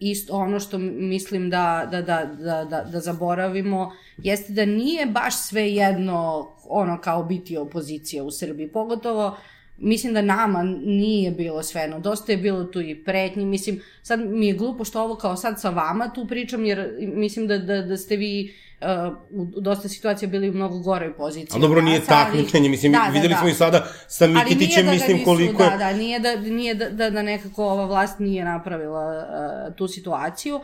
[0.00, 5.42] isto ono što mislim da, da, da, da, da, da zaboravimo jeste da nije baš
[5.48, 9.36] sve jedno ono kao biti opozicija u Srbiji, pogotovo
[9.78, 14.46] mislim da nama nije bilo sveno, dosta je bilo tu i pretnji, mislim, sad mi
[14.46, 17.96] je glupo što ovo kao sad sa vama tu pričam, jer mislim da, da, da
[17.96, 19.16] ste vi uh,
[19.56, 21.48] u dosta situacija bili u mnogo goroj poziciji.
[21.52, 23.50] Ali dobro, nije takmičenje, mislim, da, videli da, smo da.
[23.50, 25.70] i sada sa Mikitićem, da mislim, nisu, koliko je...
[25.70, 29.26] Da, da, nije da, nije da, da, da nekako ova vlast nije napravila
[29.68, 30.60] uh, tu situaciju,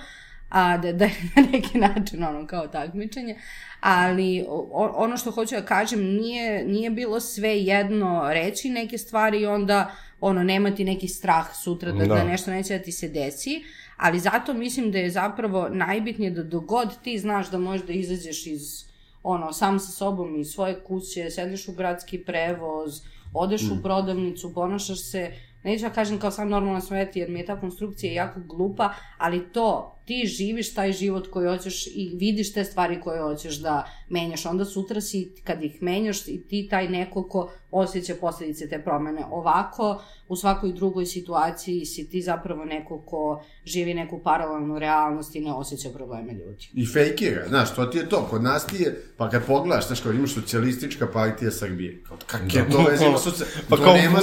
[0.49, 3.37] a da, da je na neki način ono kao takmičenje,
[3.81, 9.41] ali o, ono što hoću da kažem, nije, nije bilo sve jedno reći neke stvari
[9.41, 12.15] i onda ono, nemati neki strah sutra da, da.
[12.15, 13.65] da nešto neće da ti se desi,
[13.97, 18.47] ali zato mislim da je zapravo najbitnije da dogod ti znaš da možeš da izađeš
[18.47, 18.87] iz
[19.23, 23.01] ono, sam sa sobom iz svoje kuće, sediš u gradski prevoz,
[23.33, 23.73] odeš mm.
[23.73, 25.33] u prodavnicu, ponašaš se
[25.67, 29.53] neću ja kažem kao sam normalna svet, jer mi je ta konstrukcija jako glupa, ali
[29.53, 34.47] to, ti živiš taj život koji hoćeš i vidiš te stvari koje hoćeš da menjaš,
[34.47, 39.25] onda sutra si, kad ih menjaš, i ti taj neko ko osjeća posledice te promene.
[39.31, 45.41] Ovako, u svakoj drugoj situaciji si ti zapravo neko ko živi neku paralelnu realnost i
[45.41, 46.69] ne osjeća probleme ljudi.
[46.75, 50.01] I fejkira, znaš, to ti je to, kod nas ti je, pa kad pogledaš, znaš,
[50.01, 54.21] kao imaš socijalistička partija Srbije, kao, kakve da, to veze ima socijalistička, pa kao nema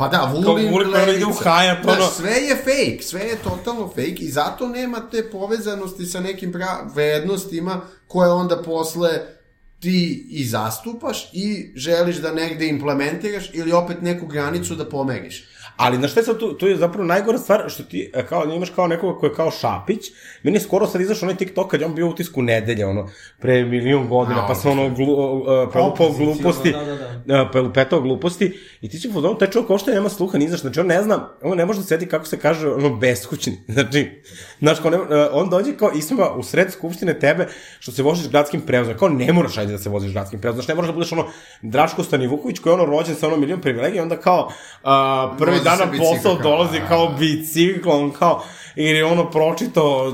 [0.00, 1.16] Pa da, Vulin, Vulin Levica.
[1.16, 1.96] ide u hajat, ono...
[1.96, 6.52] Da, sve je fake, sve je totalno fake i zato nema te povezanosti sa nekim
[6.52, 6.90] pra...
[6.94, 9.10] vrednostima koje onda posle
[9.80, 15.44] ti i zastupaš i želiš da negde implementiraš ili opet neku granicu da pomeriš.
[15.80, 18.44] Ali na šta je sad tu, tu je zapravo najgora stvar što ti e, kao
[18.44, 20.10] imaš kao nekoga ko je kao Šapić.
[20.42, 23.08] Meni je skoro sad izašao onaj TikTok kad je on bio u utisku nedelje, ono,
[23.38, 27.42] pre milion godina, A, pa se ono glu, uh, prelupao gluposti, da, da, da.
[27.42, 30.60] Uh, prelupetao gluposti i ti će fuzonu, taj čovjek kao što nema sluha ni znaš,
[30.60, 34.22] znači on ne zna, on ne može da sedi kako se kaže, ono, beskućni, znači,
[34.58, 37.46] znaš, kao ne, uh, on dođe kao isma u sred skupštine tebe
[37.78, 40.70] što se voziš gradskim prevozom, kao ne moraš ajde da se voziš gradskim prevozom, znači
[40.70, 41.26] ne moraš da budeš ono
[41.62, 45.60] Draško Stani Vuković koji je ono rođen sa ono milion privilegija, onda kao uh, prvi
[45.69, 47.16] dan na posao dolazi da, kao da.
[47.16, 48.42] biciklom, kao,
[48.76, 50.12] jer je ono pročito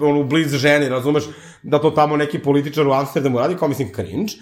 [0.00, 1.24] ono, bliz ženi, razumeš,
[1.62, 4.32] da to tamo neki političar u Amsterdamu radi, kao mislim cringe.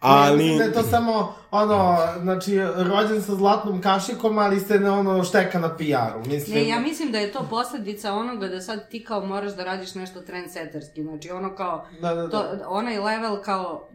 [0.00, 0.50] Ali...
[0.50, 5.24] Ne, da je to samo, ono, znači, rođen sa zlatnom kašikom, ali ste ne ono
[5.24, 6.58] šteka na PR-u, mislim.
[6.58, 9.94] Ne, ja mislim da je to posledica onoga da sad ti kao moraš da radiš
[9.94, 12.28] nešto trendsetterski, znači ono kao, da, da, da.
[12.28, 13.90] To, onaj level kao,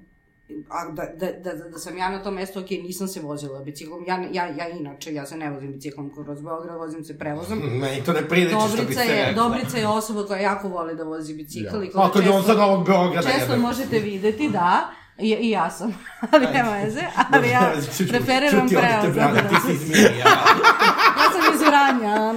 [0.70, 4.06] a da, da, da, da sam ja na tom mestu, ok, nisam se vozila biciklom,
[4.08, 7.62] ja, ja, ja inače, ja se ne vozim biciklom kroz Beograd, vozim se prevozom.
[7.82, 9.44] Ne, i to ne priliči Dobrica što biste je, rekla.
[9.44, 11.76] Dobrica je osoba koja jako voli da vozi bicikl.
[11.76, 11.84] Ja.
[11.84, 13.58] I kada često, on sad ovog Beograda Često jebe.
[13.58, 15.98] možete videti, da, I, I ja sam,
[16.32, 17.74] ali nema veze, ali ja
[18.10, 19.36] preferiram prevoz.
[19.50, 20.06] Ti si iz ja.
[21.20, 22.34] ja sam iz Uranja.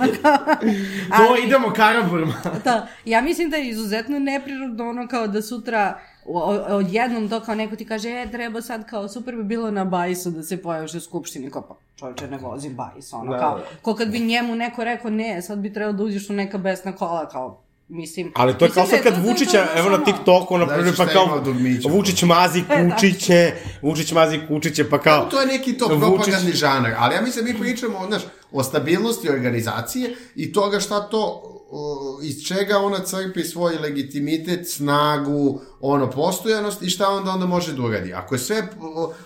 [1.17, 2.35] To idemo Karaburma.
[2.65, 6.01] Da, ja mislim da je izuzetno neprirodno ono kao da sutra
[6.69, 10.31] odjednom to kao neko ti kaže, e, treba sad kao, super bi bilo na bajsu
[10.31, 13.65] da se pojaviš u skupštini, kao pa čovječe ne vozim bajs, ono da, kao, da.
[13.83, 16.93] ko kad bi njemu neko rekao, ne, sad bi trebao da uđeš u neka besna
[16.93, 17.61] kola, kao,
[17.91, 20.59] Mislim, Ali to je kao mislim sad da kad Vučića, to- to- evo na TikToku,
[20.59, 21.43] na primjer, pa kao?
[21.91, 25.25] Vučić mazi kučiće, Vučić mazi kučiće, pa kao...
[25.25, 29.31] To je neki to Vučić- propagandni žanar, ali ja mislim mi pričamo znaš, o stabilnosti
[29.31, 31.43] organizacije i toga šta to
[32.23, 37.83] iz čega ona crpi svoj legitimitet, snagu, ono, postojanost i šta onda onda može da
[37.83, 38.13] uradi.
[38.13, 38.69] Ako je sve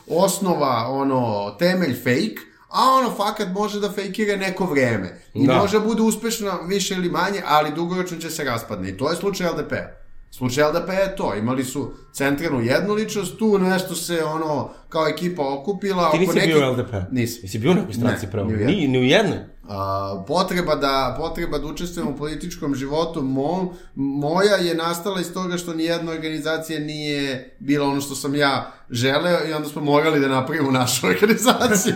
[0.08, 2.36] osnova, ono, temelj fake,
[2.68, 5.20] a ono fakat može da fejkira neko vreme.
[5.34, 5.54] I Da.
[5.54, 8.88] može da bude uspešno više ili manje, ali dugoročno će se raspadne.
[8.88, 10.02] I to je slučaj LDP-a.
[10.30, 16.02] Slučaj LDP je to, imali su centralnu jednoličnost, tu nešto se ono, kao ekipa okupila.
[16.02, 16.92] Ti oko nisi nekih- bio u LDP?
[17.10, 17.38] Nisam.
[17.42, 18.48] Jesi bio u nekoj stranci Ne, pravo?
[18.48, 18.76] ni u jednoj.
[18.76, 19.38] Ni, ni u jednoj?
[19.68, 25.56] A, potreba da potreba da učestvujem u političkom životu mom, moja je nastala iz toga
[25.56, 30.20] što ni jedna organizacija nije bila ono što sam ja želeo i onda smo morali
[30.20, 31.94] da napravimo našu organizaciju.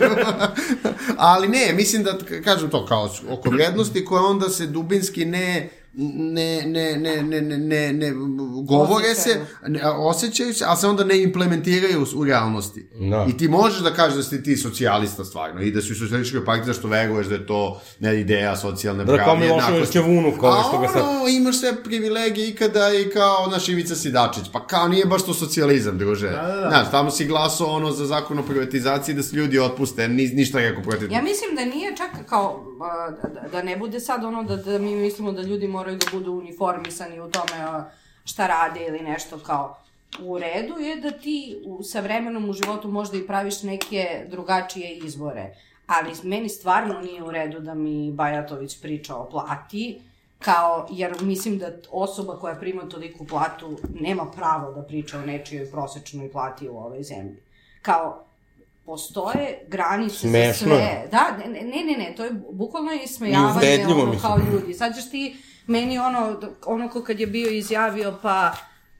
[1.17, 6.61] Ali ne, mislim da, kažem to, kao oko vrednosti koje onda se dubinski ne ne,
[6.65, 8.11] ne, ne, ne, ne, ne, ne
[8.63, 9.45] govore se, Osjećaju.
[9.67, 12.89] ne, osjećaju se, ali se onda ne implementiraju u realnosti.
[13.09, 13.25] Da.
[13.29, 16.45] I ti možeš da kažeš da si ti socijalista stvarno i da si u socijalističkoj
[16.45, 19.93] partiji što veruješ da je to ne, ideja socijalne Da, kao pravde, Milošević jednakosti.
[19.93, 21.01] Ćevunu, kao A što ga sad...
[21.01, 24.43] ono, imaš sve privilegije ikada i kao naš Ivica Sidačić.
[24.53, 26.29] Pa kao nije baš to socijalizam, druže.
[26.29, 26.69] Da, da, da.
[26.69, 30.59] Znaš, tamo si glasao ono za zakon o privatizaciji da se ljudi otpuste, ni, ništa
[30.59, 31.11] rekao protiv.
[31.11, 34.79] Ja mislim da nije čak kao, a, da, da ne bude sad ono da, da
[34.79, 37.83] mi mislimo da ljudi moraju da budu uniformisani u tome
[38.25, 39.77] šta rade ili nešto kao
[40.19, 44.97] u redu je da ti u, sa vremenom u životu možda i praviš neke drugačije
[44.97, 45.55] izbore.
[45.87, 50.01] Ali meni stvarno nije u redu da mi Bajatović priča o plati,
[50.39, 55.71] kao, jer mislim da osoba koja prima toliku platu nema pravo da priča o nečijoj
[55.71, 57.37] prosečnoj plati u ovoj zemlji.
[57.81, 58.23] Kao,
[58.85, 61.07] postoje granice Smešno za sve.
[61.11, 64.73] Da, ne, ne, ne, ne, to je bukvalno ismejavanje ono, kao ljudi.
[64.73, 65.35] Sad ćeš ti
[65.67, 68.53] meni ono, ono ko kad je bio izjavio pa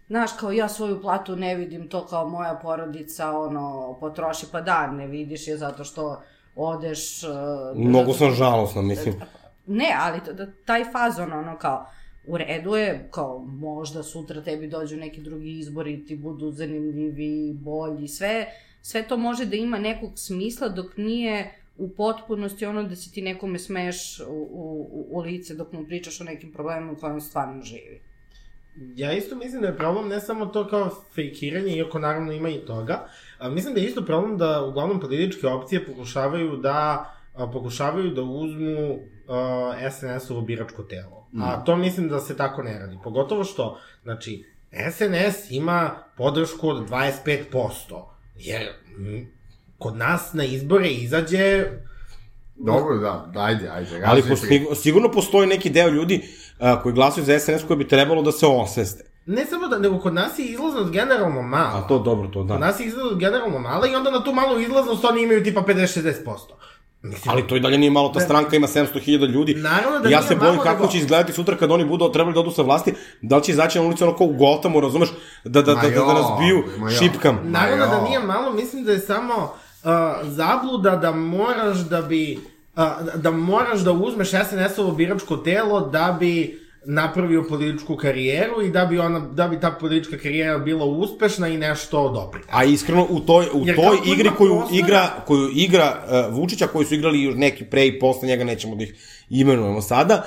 [0.08, 4.92] Znaš, kao ja svoju platu ne vidim to kao moja porodica, ono, potroši, pa da,
[4.92, 6.22] ne vidiš je zato što
[6.56, 7.24] odeš...
[7.24, 9.16] uh, Mnogo zato sam žalosna, mislim.
[9.66, 11.86] Ne, ali da, taj fazon, ono, kao,
[12.28, 18.08] u redu je, kao, možda sutra tebi dođu neki drugi izbori, ti budu zanimljivi, bolji,
[18.08, 18.48] sve,
[18.82, 23.22] sve to može da ima nekog smisla dok nije u potpunosti ono da se ti
[23.22, 27.62] nekome smeješ u, u, u lice dok mu pričaš o nekim problemima u kojem stvarno
[27.62, 28.02] živi.
[28.96, 32.66] Ja isto mislim da je problem ne samo to kao fejkiranje, iako naravno ima i
[32.66, 38.10] toga, a mislim da je isto problem da uglavnom političke opcije pokušavaju da a, pokušavaju
[38.10, 41.28] da uzmu a, SNS-ovo biračko telo.
[41.42, 42.98] A to mislim da se tako ne radi.
[43.04, 44.46] Pogotovo što, znači,
[44.92, 48.68] SNS ima podršku od 25%, jer
[49.80, 51.66] kod nas na izbore izađe
[52.58, 53.90] Dobro, da, ajde, ajde.
[53.96, 54.66] Ali razvij po, priču.
[54.66, 56.24] sig- sigurno postoji neki deo ljudi
[56.60, 59.04] a, koji glasuju za SNS koji bi trebalo da se osveste.
[59.26, 61.72] ne samo da, nego kod nas je izlaznost generalno mala.
[61.76, 62.58] A to dobro, to Kod da.
[62.58, 66.14] nas je izlaznost generalno mala i onda na tu malu izlaznost oni imaju tipa 50-60%.
[67.02, 69.56] Mislim, Ali to i dalje nije malo, ta stranka ima 700.000 ljudi.
[69.56, 72.34] Naravno da I ja se bojim kako nego- će izgledati sutra kad oni budu trebali
[72.34, 75.10] da odu sa vlasti, da li će izaći na ulicu ono kao u Gothamu, razumeš,
[75.44, 77.40] da, da, da, da, da nas biju šipkam.
[77.44, 79.54] Naravno da nije malo, mislim da je samo
[79.88, 82.40] uh, zabluda da moraš da bi
[82.76, 82.84] uh,
[83.16, 89.00] da moraš da uzmeš SNS-ovo biračko telo da bi napravio političku karijeru i da bi
[89.00, 92.40] ona da bi ta politička karijera bila uspešna i nešto dobro.
[92.52, 96.68] A iskreno u toj u Jer toj igri koju prostora- igra koju igra uh, Vučića
[96.68, 98.94] koji su igrali još neki pre i posle njega nećemo da ih
[99.30, 100.24] imenujemo sada.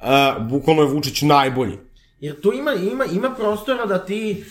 [0.00, 0.06] Uh,
[0.46, 1.78] bukvalno je Vučić najbolji.
[2.20, 4.44] Jer tu ima, ima, ima prostora da ti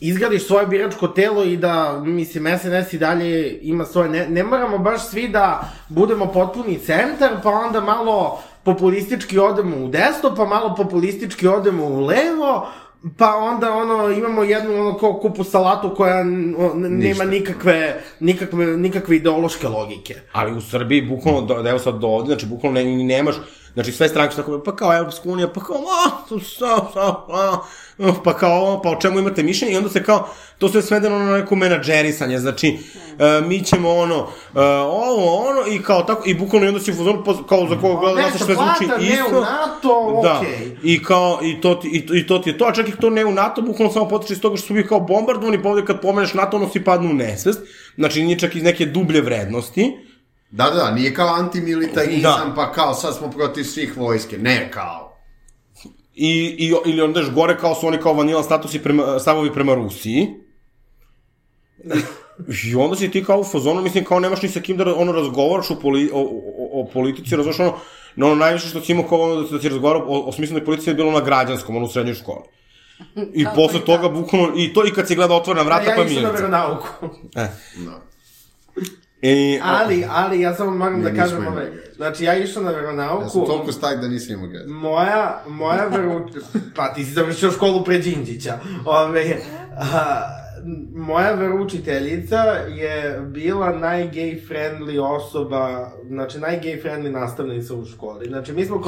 [0.00, 4.78] izgradiš svoje biračko telo i da, mislim, SNS i dalje ima svoje, ne, ne moramo
[4.78, 10.74] baš svi da budemo potpuni centar, pa onda malo populistički odemo u desno, pa malo
[10.74, 12.68] populistički odemo u levo,
[13.18, 16.24] pa onda ono imamo jednu ono kao kupu salatu koja
[16.74, 20.14] nema nikakve, nikakve, nikakve ideološke logike.
[20.32, 23.34] Ali u Srbiji bukvalno, da, evo sad do ovde, znači bukvalno ne, nemaš,
[23.74, 27.58] znači sve stranke su tako, pa kao Evropska unija, pa kao, a, sa, sa, a,
[28.24, 29.74] pa kao pa o čemu imate mišljenje?
[29.74, 32.78] I onda se kao, to sve svedeno na neko menadžerisanje, znači,
[33.18, 36.92] e, mi ćemo ono, e, ovo, ono, i kao tako, i bukvalno i onda si
[36.92, 39.38] u fazonu, pa, kao za koga gleda, znaš, sve zvuči plata, ne isto.
[39.38, 40.76] u NATO, Da, okej.
[40.82, 43.10] i kao, i to, ti, i, i to ti je to, a čak i to
[43.10, 45.84] ne u NATO, bukvalno samo potiče iz toga što su bili kao bombardovani, pa ovde
[45.84, 47.60] kad pomeneš NATO, ono svi padnu u nesvest,
[47.96, 49.96] znači nije čak iz neke dublje vrednosti,
[50.56, 52.52] Da, da, nije kao antimilitarizam, Da.
[52.56, 54.38] pa kao sad smo protiv svih vojske.
[54.38, 55.16] Ne, kao.
[56.14, 59.74] I, i, ili onda još gore kao su oni kao vanila statusi prema, stavovi prema
[59.74, 60.28] Rusiji.
[62.64, 65.12] I onda si ti kao u fazonu, mislim, kao nemaš ni sa kim da ono
[65.12, 67.74] razgovaraš o, poli, o, o, o politici, razumeš ono,
[68.16, 70.54] no ono najviše što si imao kao ono da, da ti razgovarao o, o smislu
[70.54, 72.44] da je policija bilo na građanskom, ono u srednjoj školi.
[73.34, 76.02] I Tako posle toga, bukvalno, i to i kad si gleda otvorena vrata, ja pa
[76.02, 76.32] išao na Milica.
[76.32, 76.86] veronauku.
[77.36, 77.48] E.
[77.84, 78.00] Da.
[79.24, 83.22] I, Ali, ali, ja samo moram da kažem, imali ovaj, znači ja išao na veronauku,
[83.22, 84.68] Ja sam toliko stak da nisam imao grad.
[84.68, 86.28] moja, moja veru...
[86.76, 88.58] Pa ti si završio školu pre Đinđića.
[88.86, 89.36] Ove,
[89.76, 90.22] a,
[90.94, 92.36] moja veroučiteljica
[92.68, 98.26] je bila najgay friendly osoba, znači najgay friendly nastavnica u školi.
[98.26, 98.82] Znači mi smo,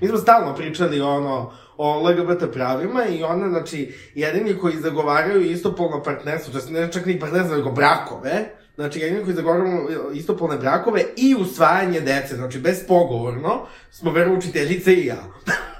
[0.00, 6.02] mi smo stalno pričali ono, o LGBT pravima i ona, znači, jedini koji zagovaraju istopolno
[6.02, 9.80] partnerstvo, to je ne čak ni partnerstvo, nego brakove, Znači, jedini koji zagovaramo
[10.14, 15.24] istopolne brakove i usvajanje dece, znači bezpogovorno, smo veroučiteljice i ja.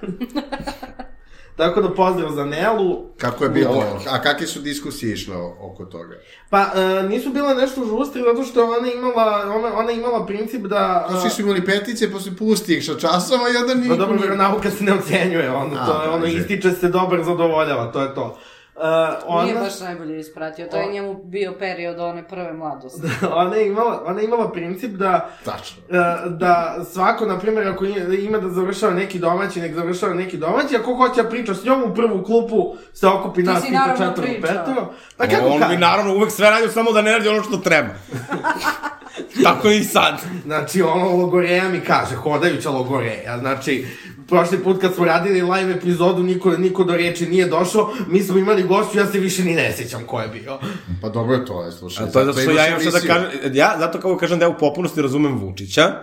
[1.57, 3.05] Tako da pozdrav za Nelu.
[3.19, 3.85] Kako je bilo?
[4.11, 6.15] A kakve su diskusije išle oko toga?
[6.51, 11.07] Pa, e, nisu bile nešto žustre, zato što ona imala, ona, ona imala princip da...
[11.11, 13.97] To svi su imali petice, pa se pusti ih sa časova i onda Pa niko...
[13.97, 16.37] dobro, veronauka se ne ocenjuje, ono, A, to je, ono, znači.
[16.37, 18.39] ističe se dobar, zadovoljava, to je to.
[18.83, 18.89] Uh,
[19.27, 23.01] ona, Nije baš najbolje ispratio, to je O- njemu bio period one prve mladosti.
[23.33, 25.83] ona, je imala, ona je imala princip da Tačno.
[25.91, 25.99] e,
[26.31, 30.77] da svako, na primjer, ako i- ima da završava neki domaći, nek završava neki domaći,
[30.77, 32.57] ako hoće da priča s njom u prvu klupu,
[32.93, 34.41] se okupi Ti nas naravno četvro, pričao.
[34.65, 34.87] petro.
[35.17, 37.89] Pa kako on bi naravno uvek sve radio samo da ne radi ono što treba.
[39.45, 40.15] Tako i sad.
[40.45, 43.39] Znači, ono, logoreja mi kaže, hodajuća logoreja.
[43.39, 43.87] Znači,
[44.33, 48.39] prošli put kad smo radili live epizodu, niko, niko do reči nije došao, mi smo
[48.39, 50.59] imali gošću, ja se više ni ne sjećam ko je bio.
[51.03, 52.05] Pa dobro je to, je, slušaj.
[52.05, 54.45] A to je zato što ja imam šta da kažem, ja zato kako kažem da
[54.45, 55.95] ja u popunosti razumem Vučića,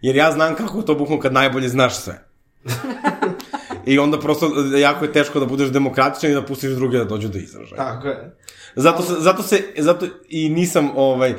[0.00, 2.24] jer ja znam kako je to bukvalno kad najbolje znaš sve.
[3.86, 7.28] I onda prosto jako je teško da budeš demokratičan i da pustiš druge da dođu
[7.28, 7.76] do izražaja.
[7.76, 8.37] Tako je.
[8.76, 11.38] Zato se, zato se, zato i nisam ovaj, uh,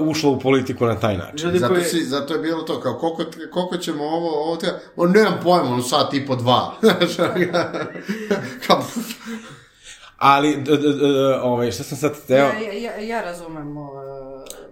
[0.00, 1.46] ušla u politiku na taj način.
[1.46, 1.84] Ljudi Zato, koji...
[1.84, 5.70] si, zato je bilo to, kao koliko, koliko ćemo ovo, ovo treba, o nemam pojma,
[5.70, 6.74] ono sat i po dva.
[8.66, 8.84] Kao,
[10.16, 11.04] Ali, d, d, d,
[11.42, 12.36] ovaj, šta sam sad teo?
[12.36, 13.88] Ja, ja, ja, ja razumem uh,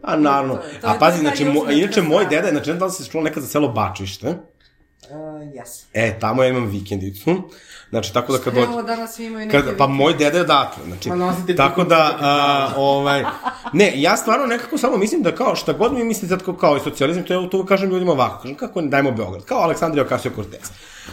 [0.03, 0.57] A naravno.
[0.57, 2.85] To je- to A pazi, znači, mo, južnjačka inače, moj deda, je, znači, ne da
[2.85, 4.29] li se čulo nekad za selo Bačište.
[4.29, 4.37] Uh,
[5.41, 5.85] yes.
[5.93, 7.31] E, tamo ja imam vikendicu.
[7.91, 8.67] Znači, tako da kad dođe...
[8.67, 12.17] Evo danas svi imaju neke Kad, pa moj deda je odatle, znači, nosite tako da,
[12.21, 13.25] a, ovaj,
[13.73, 16.77] ne, ja stvarno nekako samo mislim da kao, šta god mi mislite sad kao, kao
[16.77, 20.05] i socijalizam, to ja to kažem ljudima ovako, kažem kako ne dajmo Beograd, kao Aleksandrija
[20.05, 20.71] Ocasio Cortez.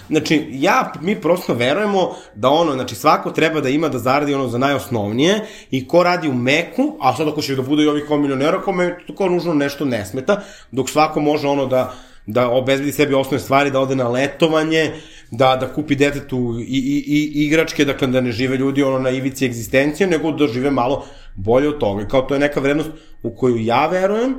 [0.09, 4.47] Znači, ja, mi prosto verujemo da ono, znači svako treba da ima da zaradi ono
[4.47, 8.03] za najosnovnije i ko radi u meku, a sad ako će da bude i ovih
[8.07, 11.93] kao milionera, kome to kao ružno nešto ne smeta, dok svako može ono da
[12.27, 17.03] da obezbedi sebi osnovne stvari, da ode na letovanje, da, da kupi detetu i, i,
[17.07, 21.05] i igračke, dakle da ne žive ljudi ono na ivici egzistencije, nego da žive malo
[21.35, 22.07] bolje od toga.
[22.07, 22.89] Kao to je neka vrednost
[23.23, 24.35] u koju ja verujem,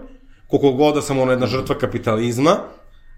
[0.47, 2.57] koliko god da sam ono jedna žrtva kapitalizma,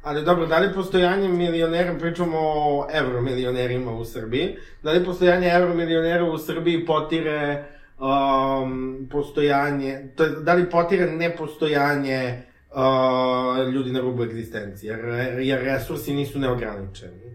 [0.02, 6.24] Ali dobro, da li postojanje milionera, pričamo o euromilionerima u Srbiji, da li postojanje euromilionera
[6.24, 7.64] u Srbiji potire
[7.98, 15.64] um, postojanje, to je, da li potire nepostojanje uh, ljudi na rubu egzistencije, jer, jer
[15.64, 17.27] resursi nisu neograničeni.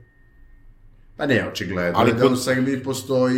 [1.17, 1.99] Pa ne, očigledno.
[1.99, 3.37] Ali da u Srbiji postoji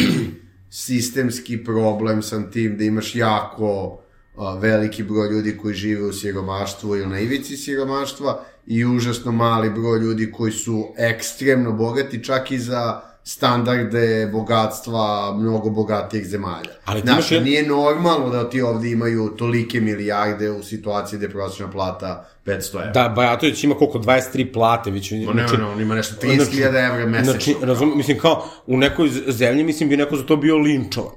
[0.70, 4.00] sistemski problem sa tim da imaš jako
[4.38, 9.70] a, veliki broj ljudi koji žive u siromaštvu ili na ivici siromaštva i užasno mali
[9.70, 16.72] broj ljudi koji su ekstremno bogati čak i za standarde bogatstva mnogo bogatijih zemalja.
[16.86, 21.18] Ali ti Znaš, imaš jed- nije normalno da ti ovde imaju tolike milijarde u situaciji
[21.18, 22.92] gde je prosječna plata 500 evra.
[22.92, 25.12] da Bajatović ima koliko, 23 plate, već...
[25.12, 27.32] Ma ne, ne, on ima nešto 30.000 evra mesečno.
[27.32, 31.16] Znači, razum, mislim, kao, u nekoj zemlji, mislim, bi neko za to bio linčovan.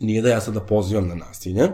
[0.00, 1.68] Nije da ja sada pozivam na nasilje,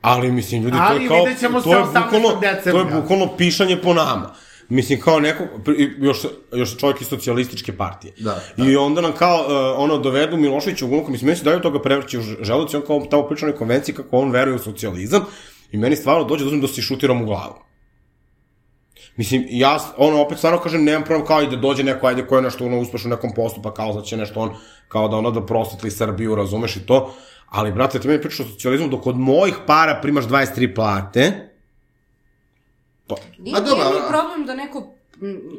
[0.00, 2.04] ali, mislim, ljudi, to Ali je kao, vidjet ćemo to se je 18.
[2.04, 3.00] bukvalno, to je decembra.
[3.00, 4.34] bukvalno pišanje po nama.
[4.68, 5.44] Mislim, kao neko,
[5.98, 6.18] još,
[6.52, 8.12] još čovjek iz socijalističke partije.
[8.18, 11.60] Da, I onda nam kao, uh, ono, dovedu Miloševića u glumku, mislim, meni se daju
[11.60, 15.24] toga prevrći u želuc i on kao tamo priča konvenciji kako on veruje u socijalizam
[15.72, 17.54] i meni stvarno dođe da uzmem da se šutiram u glavu.
[19.16, 22.36] Mislim, ja, ono, opet stvarno kažem, nemam problem kao i da dođe neko, ajde, ko
[22.36, 24.50] je nešto, ono, uspešno u nekom poslu, pa kao da će nešto on,
[24.88, 27.14] kao da ono, da prosvetli Srbiju, razumeš i to,
[27.46, 31.55] ali, brate, ti meni pričaš o socijalizmu, dok od mojih para primaš 23 plate,
[33.06, 34.86] pa, Nije, A dobro, nije mi problem da neko...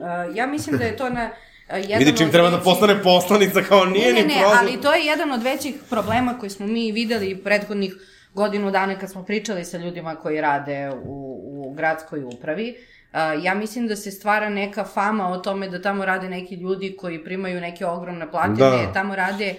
[0.03, 1.29] a, ja mislim da je to na...
[1.73, 4.57] Jedan vidi čim treba da većih- postane poslanica, kao nije ne, ne, ni ne, problem.
[4.59, 7.93] ali to je jedan od većih problema koji smo mi videli prethodnih
[8.33, 12.75] godinu dana kad smo pričali sa ljudima koji rade u, u gradskoj upravi.
[13.13, 16.95] Uh, ja mislim da se stvara neka fama o tome da tamo rade neki ljudi
[16.99, 18.71] koji primaju neke ogromne plate, Da.
[18.71, 19.55] ne, tamo rade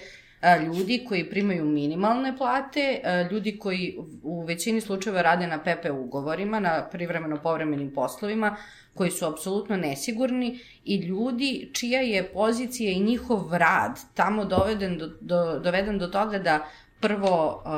[0.65, 6.59] ljudi koji primaju minimalne plate, a, ljudi koji u većini slučajeva rade na PP ugovorima,
[6.59, 8.55] na privremeno-povremenim poslovima,
[8.93, 15.07] koji su apsolutno nesigurni i ljudi čija je pozicija i njihov rad tamo doveden do,
[15.21, 16.65] do, doveden do toga da
[16.99, 17.71] prvo, uh,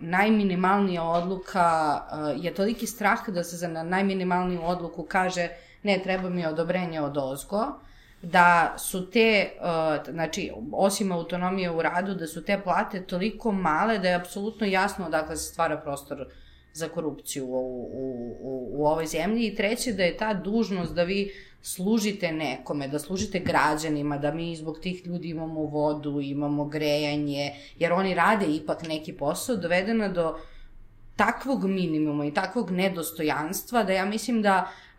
[0.00, 5.48] najminimalnija odluka uh, je toliki strah da se za na najminimalniju odluku kaže
[5.82, 7.66] ne, treba mi odobrenje od ozgo,
[8.22, 13.98] da su te, uh, znači, osim autonomije u radu, da su te plate toliko male
[13.98, 16.26] da je apsolutno jasno odakle se stvara prostor
[16.72, 19.46] za korupciju u, u, u, u ovoj zemlji.
[19.46, 24.56] I treće, da je ta dužnost da vi služite nekome, da služite građanima, da mi
[24.56, 30.36] zbog tih ljudi imamo vodu, imamo grejanje, jer oni rade ipak neki posao, dovedena do
[31.16, 34.91] takvog minimuma i takvog nedostojanstva da ja mislim da, uh,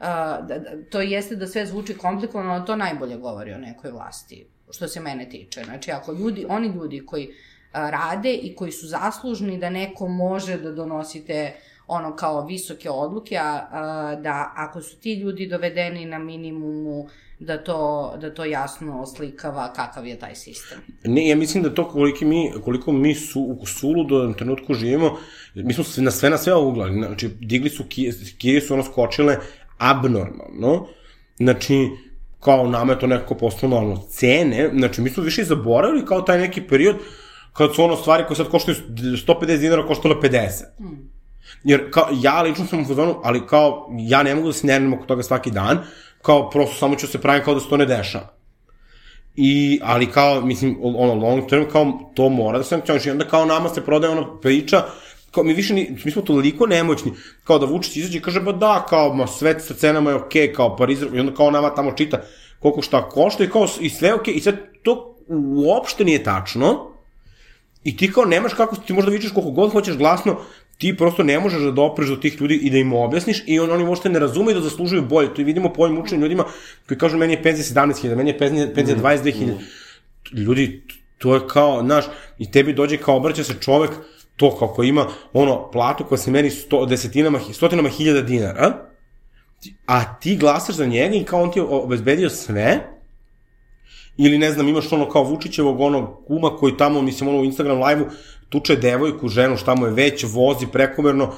[0.89, 4.99] to jeste da sve zvuči komplikovano, ali to najbolje govori o nekoj vlasti, što se
[4.99, 5.63] mene tiče.
[5.63, 7.29] Znači, ako ljudi, oni ljudi koji
[7.73, 11.53] rade i koji su zaslužni da neko može da donosite
[11.87, 17.07] ono kao visoke odluke, a, a da ako su ti ljudi dovedeni na minimumu,
[17.39, 20.79] da to, da to jasno oslikava kakav je taj sistem.
[21.03, 25.17] Ne, ja mislim da to koliko mi, koliko mi su u suludo na trenutku živimo,
[25.53, 29.37] mi smo na sve na sve uglali, znači digli su kije, kije su ono skočile
[29.91, 30.87] abnormalno,
[31.37, 31.89] znači
[32.39, 34.03] kao nama je to nekako postalo normalno.
[34.09, 36.95] Cene, znači mi smo više zaboravili kao taj neki period
[37.53, 38.77] kad su ono stvari koje sad koštaju
[39.27, 40.63] 150 dinara koštale 50.
[40.77, 41.13] Hmm.
[41.63, 44.93] Jer kao, ja lično sam u fazonu, ali kao, ja ne mogu da se nervim
[44.93, 45.79] oko toga svaki dan,
[46.21, 48.33] kao, prosto samo ću se pravim kao da se to ne dešava.
[49.35, 53.09] I, ali kao, mislim, ono, long term, kao, to mora da se sankcioniše.
[53.09, 54.83] I onda kao nama se prodaje ono priča,
[55.33, 57.11] kao, mi više, ni, mi smo toliko nemoćni,
[57.43, 60.47] kao da Vučić izađe i kaže, ba da, kao, ma, sve sa cenama je okej,
[60.47, 62.21] okay, kao, Pariz, i onda kao nama tamo čita
[62.59, 66.93] koliko šta košta i kao, i sve okej, okay, i sad to uopšte nije tačno,
[67.83, 70.37] I ti kao nemaš kako, ti možda vičeš koliko god hoćeš glasno,
[70.77, 73.71] ti prosto ne možeš da dopreš do tih ljudi i da im objasniš i on,
[73.71, 75.33] oni možete ne razumeju da zaslužuju bolje.
[75.33, 76.45] To i vidimo po ovim učenim ljudima
[76.87, 79.45] koji kažu meni je penzija 17.000, meni je penzija, penzija 22.000.
[79.45, 80.37] Mm.
[80.37, 80.83] Ljudi,
[81.17, 82.05] to je kao, znaš,
[82.39, 83.91] i tebi dođe kao obraća se čovek,
[84.43, 88.73] to kako ima ono platu koja se meni sto, desetinama, stotinama hiljada dinara,
[89.85, 92.79] a ti glasaš za njega i kao on ti je obezbedio sve,
[94.17, 97.83] ili ne znam, imaš ono kao Vučićevog onog kuma koji tamo, mislim, ono u Instagram
[97.83, 98.05] live-u
[98.49, 101.33] tuče devojku, ženu, šta mu je već, vozi prekomerno, uh,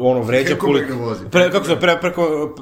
[0.00, 0.48] ono, vređa...
[0.48, 1.24] Prekomerno vozi.
[1.30, 2.54] Pre, kako se, pre, preko,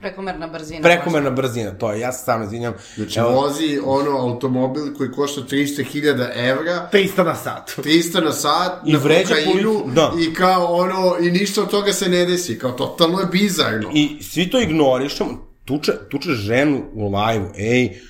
[0.00, 0.82] Prekomerna brzina.
[0.82, 2.74] Prekomerna brzina, to je, ja se sam izvinjam.
[2.96, 6.88] Znači, Evo, vozi ono automobil koji košta 300.000 evra.
[6.92, 7.72] 300 na sat.
[7.78, 10.12] 300 na sat, I na vređa kokainu, da.
[10.20, 13.90] i kao ono, i ništa od toga se ne desi, kao totalno je bizarno.
[13.94, 18.00] I svi to ignorišemo, tuče, tuče ženu u live-u, ej,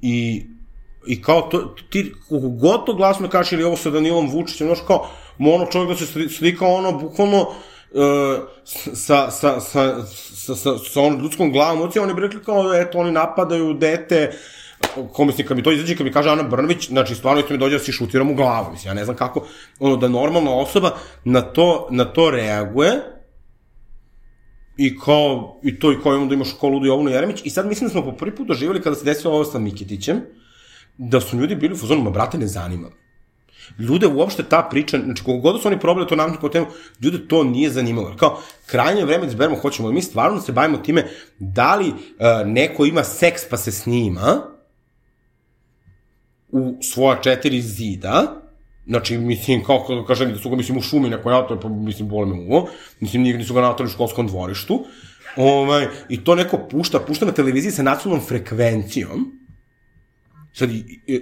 [0.00, 0.46] i
[1.06, 4.78] I kao to, ti, kako god to glasno kažeš, ili ovo sa Danilom Vučićem, znaš
[4.86, 5.08] kao,
[5.38, 7.46] ono čovjek da se slika ono, bukvalno,
[8.64, 12.98] sa, sa, sa, sa, sa, sa onom ljudskom glavom, oci, oni bi rekli kao, eto,
[12.98, 14.32] oni napadaju dete,
[15.12, 17.78] ko mislim, kad mi to izađe, kad mi kaže Ana Brnović, znači, stvarno mi dođe
[17.78, 19.46] da si šutiram u glavu, mislim, ja ne znam kako,
[19.78, 20.90] ono, da normalna osoba
[21.24, 22.92] na to, na to reaguje,
[24.76, 27.66] i kao, i to i kao imamo da imaš kao Ludu Jovanu Jeremić, i sad
[27.66, 30.20] mislim da smo po prvi put doživjeli kada se desilo ovo sa Mikitićem,
[30.98, 32.88] da su ljudi bili u fazonu, ma brate, ne zanima.
[33.78, 36.66] Ljude uopšte ta priča, znači koliko god su oni probali to nametnu kao temu,
[37.00, 38.16] ljude to nije zanimalo.
[38.16, 41.04] Kao, krajnje vreme da izberemo, hoćemo da mi stvarno da se bavimo time
[41.38, 41.96] da li uh,
[42.46, 44.42] neko ima seks pa se snima
[46.48, 48.40] u svoja četiri zida,
[48.86, 52.08] Znači, mislim, kao kada kažem da su ga, mislim, u šumi neko natali, pa, mislim,
[52.08, 52.68] boli me uvo.
[53.00, 54.84] Mislim, nigde su ga natali u školskom dvorištu.
[55.36, 59.32] Ovaj, I to neko pušta, pušta na televiziji sa nacionalnom frekvencijom.
[60.52, 61.20] Sad, i, i,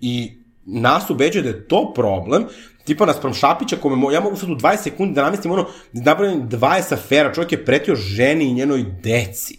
[0.00, 0.32] i
[0.66, 2.46] nas ubeđuje da je to problem,
[2.84, 6.10] tipa naspram Šapića, kome mo, ja mogu sad u 20 sekundi da namestim ono, da
[6.10, 9.58] napravim 20 afera, čovjek je pretio ženi i njenoj deci.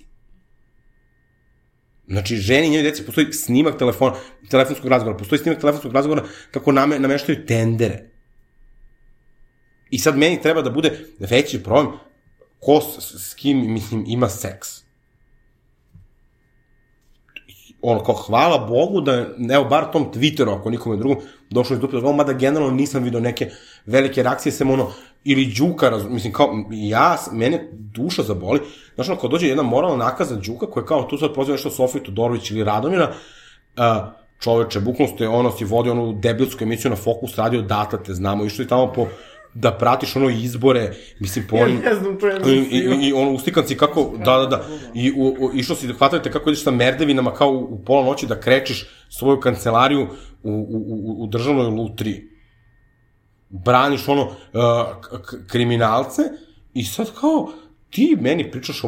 [2.08, 4.16] Znači, ženi i njenoj deci postoji snimak telefona,
[4.49, 8.10] telefonskog razgovora, postoji snimak telefonskog razgovora kako name, nameštaju tendere.
[9.89, 11.93] I sad meni treba da bude veći problem
[12.60, 14.85] ko s, s kim, mislim, ima seks
[17.92, 21.18] ono, kao hvala Bogu da, evo, bar tom Twitteru, ako nikome drugom,
[21.50, 23.50] došlo iz dupe da mada generalno nisam video neke
[23.86, 24.92] velike reakcije, sem ono,
[25.24, 28.60] ili Đuka, raz, mislim, kao, ja, mene duša zaboli,
[28.96, 32.04] znaš, ono, kao dođe jedna moralna nakaza Đuka, koja kao tu sad poziva nešto Sofiju
[32.04, 33.14] Todorović ili Radomira,
[34.40, 38.46] čoveče, bukvalno ste, ono, si vodio onu debilsku emisiju na Fokus radio, data te znamo,
[38.46, 39.08] išli tamo po
[39.56, 41.80] da pratiš ono izbore, mislim, po onim...
[41.86, 42.99] ne znam tu I, i, emisiju.
[43.01, 46.49] i ono, ustikanci kako, da, da, da, i u, u, išlo si da hvatate kako
[46.49, 50.08] ideš sa merdevinama kao u, u pola noći da krečiš svoju kancelariju
[50.43, 52.24] u, u, u, u državnoj lutriji.
[53.49, 54.32] Braniš ono, uh,
[55.47, 56.22] kriminalce
[56.74, 57.51] i sad kao,
[57.89, 58.88] ti meni pričaš o,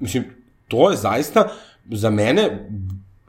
[0.00, 0.24] mislim,
[0.68, 1.48] to je zaista
[1.90, 2.68] za mene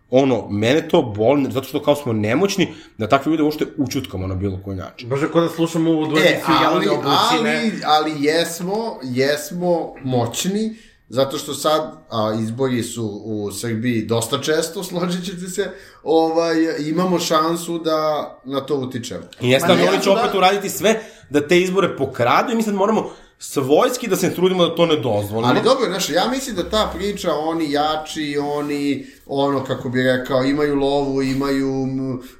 [0.09, 4.35] ono, mene to boli, zato što kao smo nemoćni, da takve ljude uopšte učutkamo na
[4.35, 5.09] bilo koji način.
[5.09, 7.57] Bože, ko da slušamo ovu E, dvojicu ali, javne oblucine.
[7.57, 9.69] ali, ali jesmo, jesmo
[10.03, 10.75] moćni,
[11.09, 15.69] zato što sad a, izbori su u Srbiji dosta često, složit ćete se,
[16.03, 17.99] ovaj, imamo šansu da
[18.45, 19.23] na to utičemo.
[19.41, 20.99] I jeste, ali oni će ja opet da- uraditi sve
[21.29, 24.95] da te izbore pokradu i mi sad moramo svojski da se trudimo da to ne
[24.95, 25.47] dozvolimo.
[25.47, 30.43] Ali dobro, znaš, ja mislim da ta priča, oni jači, oni, ono, kako bi rekao,
[30.43, 31.87] imaju lovu, imaju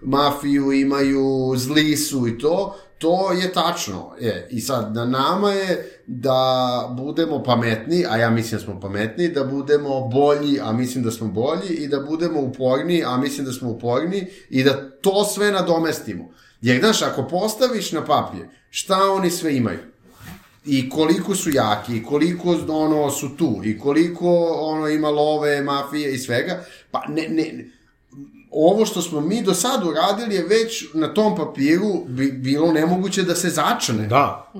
[0.01, 4.11] mafiju, imaju zli su i to, to je tačno.
[4.19, 4.47] Je.
[4.51, 9.43] I sad, na nama je da budemo pametni, a ja mislim da smo pametni, da
[9.43, 13.69] budemo bolji, a mislim da smo bolji, i da budemo uporni, a mislim da smo
[13.69, 16.29] uporni, i da to sve nadomestimo.
[16.61, 19.79] Jer, znaš, ako postaviš na papir šta oni sve imaju,
[20.67, 26.13] i koliko su jaki, i koliko ono su tu, i koliko ono ima love, mafije
[26.13, 27.65] i svega, pa ne, ne,
[28.51, 33.23] ovo što smo mi do sad uradili je već na tom papiru bi, bilo nemoguće
[33.23, 34.07] da se začne.
[34.07, 34.51] Da.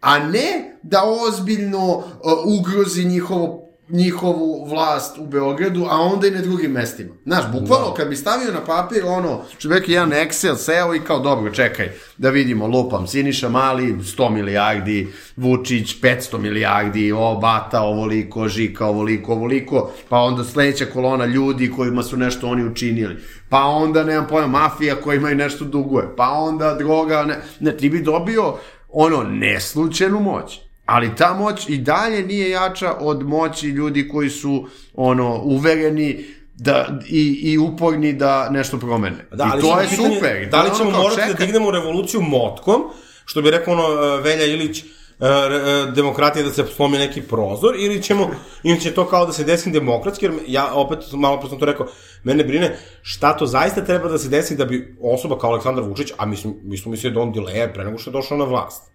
[0.00, 2.04] A ne da ozbiljno uh,
[2.44, 3.61] ugrozi njihovo
[3.92, 7.14] njihovu vlast u Beogradu, a onda i na drugim mestima.
[7.24, 11.52] Znaš, bukvalno kad bi stavio na papir ono, čovjek jedan Excel seo i kao dobro,
[11.52, 18.86] čekaj, da vidimo, lupam, Siniša Mali 100 milijardi, Vučić 500 milijardi, o, Bata ovoliko, Žika
[18.86, 23.16] ovoliko, ovoliko, pa onda sledeća kolona ljudi kojima su nešto oni učinili,
[23.48, 27.88] pa onda, nemam pojma, mafija koja imaju nešto duguje, pa onda droga, ne, ne, ti
[27.88, 28.54] bi dobio
[28.88, 30.71] ono, neslučenu moć.
[30.86, 36.24] Ali ta moć i dalje nije jača od moći ljudi koji su ono uvereni
[36.54, 39.26] da, i, i uporni da nešto promene.
[39.32, 40.48] Da, ali I to je pitanje, super.
[40.50, 41.46] Da li je ćemo ono morati da čekaj.
[41.46, 42.82] dignemo revoluciju motkom,
[43.24, 44.84] što bi rekao ono e, Velja Ilić, e,
[45.20, 48.30] e, demokratija da se slomi neki prozor, ili ćemo,
[48.62, 51.64] ili će to kao da se desi demokratski, jer ja opet malo pre sam to
[51.64, 51.86] rekao,
[52.24, 56.12] mene brine šta to zaista treba da se desi da bi osoba kao Aleksandar Vučić,
[56.18, 58.91] a mislim, mi smo mislili da on dileje pre nego što je došao na vlast.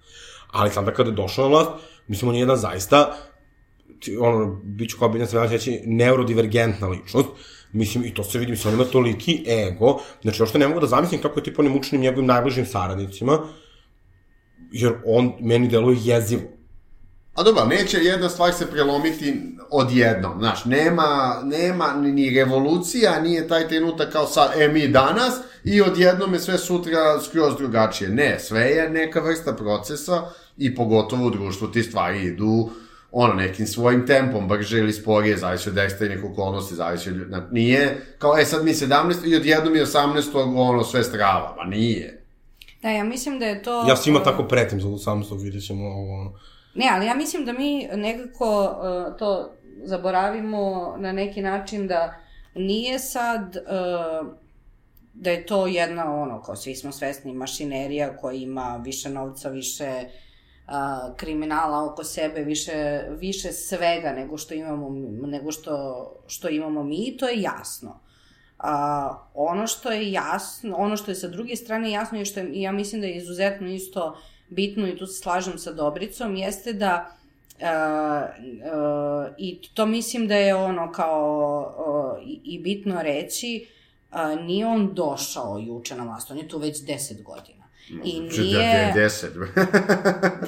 [0.51, 1.69] A Aleksandar kada je došao na vlast,
[2.07, 3.17] mislim, on je jedan zaista
[4.19, 7.27] ono, bit ću kao Biljan Svrljanić reći, neurodivergentna ličnost,
[7.71, 10.87] mislim, i to se vidi, mislim, on ima toliki ego, znači, ošto ne mogu da
[10.87, 13.39] zamislim kako je tipa onim učenim njegovim najbližim saradnicima,
[14.71, 16.56] jer on meni deluje jezivo.
[17.37, 23.67] A dobro, neće jedna stvar se prelomiti odjednom, znaš, nema, nema ni, revolucija, nije taj
[23.67, 25.33] trenutak kao sad, e mi danas,
[25.63, 28.09] i odjednom je sve sutra skroz drugačije.
[28.09, 30.23] Ne, sve je neka vrsta procesa
[30.57, 32.69] i pogotovo u društvu ti stvari idu
[33.11, 37.29] ono, nekim svojim tempom, brže ili sporije, zavisi od ekstremnih okolnosti, zavisi od...
[37.29, 39.25] na- Nije, kao, e, sad mi 17.
[39.25, 40.23] i odjednom je 18.
[40.57, 42.23] ono, sve strava, ma nije.
[42.81, 43.85] Da, ja mislim da je to...
[43.89, 46.33] Ja svima tako pretim za samstog, vidjet ćemo ovo, ono.
[46.75, 49.53] Ne, ali ja mislim da mi nekako uh, to
[49.83, 52.13] zaboravimo na neki način da
[52.55, 54.27] nije sad uh,
[55.13, 59.91] da je to jedna ono, kao svi smo svesni, mašinerija koja ima više novca, više
[60.67, 64.89] uh, kriminala oko sebe, više, više svega nego što imamo,
[65.27, 67.99] nego što, što imamo mi, to je jasno.
[68.59, 72.49] A, ono što je jasno, ono što je sa druge strane jasno i što je,
[72.53, 74.17] i ja mislim da je izuzetno isto
[74.49, 77.13] bitno i tu se slažem sa Dobricom, jeste da
[77.59, 83.67] Uh, uh, i to mislim da je ono kao uh, i, bitno reći
[84.11, 87.63] uh, nije on došao juče na vlast, on je tu već 10 godina.
[88.03, 88.93] I nije...
[88.95, 89.27] 10.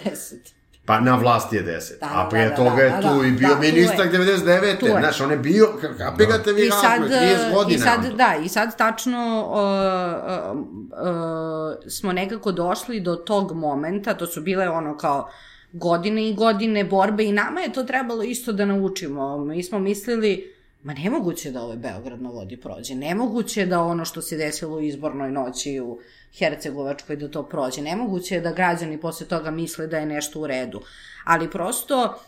[0.05, 0.53] 10.
[0.89, 1.99] Pa na vlasti je 10.
[1.99, 4.05] Da, a da, prije da, toga da, je da, tu da, i bio da, ministar
[4.05, 4.11] je.
[4.11, 4.79] 99.
[4.79, 4.91] Tu je.
[4.99, 5.67] Znaš, on je bio,
[5.97, 7.75] kapirate vi I sad, razvoj, 30 godina.
[7.75, 14.13] I sad, da, i sad tačno uh, uh, uh, smo nekako došli do tog momenta,
[14.13, 15.29] to su bile ono kao
[15.71, 19.37] godine i godine borbe i nama je to trebalo isto da naučimo.
[19.37, 20.53] Mi smo mislili,
[20.83, 24.81] ma nemoguće da ovaj Beograd na vodi prođe, nemoguće da ono što se desilo u
[24.81, 25.99] izbornoj noći u
[26.37, 30.47] Hercegovačkoj da to prođe, nemoguće je da građani posle toga misle da je nešto u
[30.47, 30.81] redu.
[31.23, 32.19] Ali prosto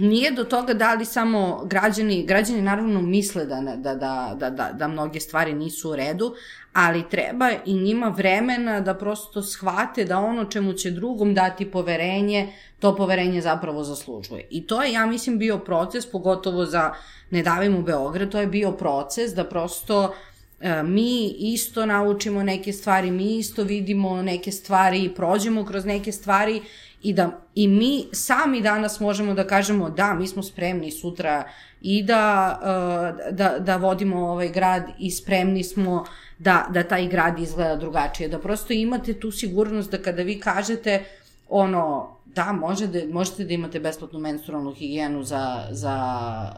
[0.00, 4.72] nije do toga da li samo građani, građani naravno misle da, da, da, da, da,
[4.72, 6.34] da mnoge stvari nisu u redu,
[6.72, 12.52] ali treba i njima vremena da prosto shvate da ono čemu će drugom dati poverenje,
[12.78, 14.46] to poverenje zapravo zaslužuje.
[14.50, 16.92] I to je, ja mislim, bio proces, pogotovo za
[17.30, 20.14] Ne davimo Beograd, to je bio proces da prosto
[20.60, 26.62] e, mi isto naučimo neke stvari, mi isto vidimo neke stvari, prođemo kroz neke stvari
[27.02, 31.44] i da i mi sami danas možemo da kažemo da, mi smo spremni sutra
[31.80, 36.04] i da, uh, da, da vodimo ovaj grad i spremni smo
[36.38, 38.28] da, da taj grad izgleda drugačije.
[38.28, 41.04] Da prosto imate tu sigurnost da kada vi kažete
[41.48, 45.96] ono, da, može da, možete da imate besplatnu menstrualnu higijenu za, za,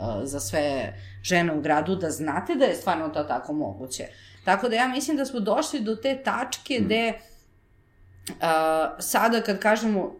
[0.01, 4.05] uh, za sve žene u gradu, da znate da je stvarno to tako moguće.
[4.45, 7.13] Tako da ja mislim da smo došli do te tačke gde
[8.29, 8.35] uh,
[8.99, 10.15] sada kad kažemo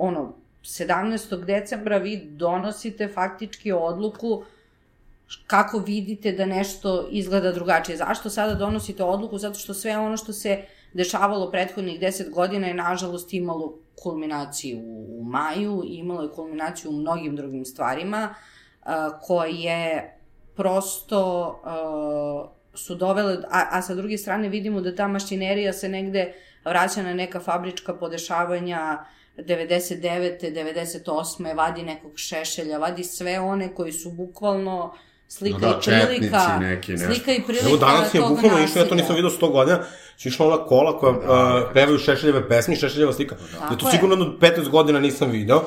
[0.00, 0.32] ono,
[0.62, 1.44] 17.
[1.44, 4.42] decembra vi donosite faktički odluku
[5.46, 7.96] kako vidite da nešto izgleda drugačije.
[7.96, 9.38] Zašto sada donosite odluku?
[9.38, 15.24] Zato što sve ono što se dešavalo prethodnih 10 godina je nažalost imalo kulminaciju u
[15.24, 18.34] maju imalo je kulminaciju u mnogim drugim stvarima
[19.22, 20.16] koje
[20.56, 21.54] prosto
[22.74, 26.32] su dovele, a, a sa druge strane vidimo da ta mašinerija se negde
[26.64, 30.40] vraća na neka fabrička podešavanja uh, 99.
[30.40, 31.56] 98.
[31.56, 34.94] vadi nekog šešelja, vadi sve one koji su bukvalno
[35.28, 37.14] slika No da, i prilika, četnici neki, nešto.
[37.14, 39.84] slika i prilika Evo danas je bukvalno išlo, ja to nisam vidio 100 godina,
[40.16, 43.36] su išla ona kola koja uh, pevaju šešeljeve pesmi, šešeljeva slika.
[43.52, 43.92] Tako Ja to je.
[43.92, 45.62] sigurno jedno 15 godina nisam video.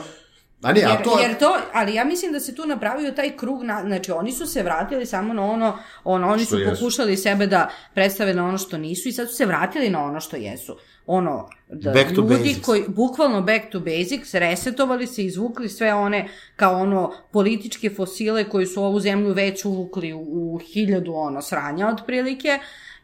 [0.64, 1.28] A nije, a Jer, to je...
[1.28, 4.46] jer to, ali ja mislim da se tu napravio taj krug, na, znači oni su
[4.46, 6.82] se vratili samo na ono, ono oni Što su jesu.
[6.82, 10.20] pokušali sebe da predstave na ono što nisu i sad su se vratili na ono
[10.20, 10.78] što jesu.
[11.08, 12.66] Ono, da Back to ljudi basics.
[12.66, 18.66] koji, bukvalno back to basics, resetovali se, izvukli sve one kao ono političke fosile koji
[18.66, 22.60] su ovu zemlju već uvukli u, u hiljadu ono sranja otprilike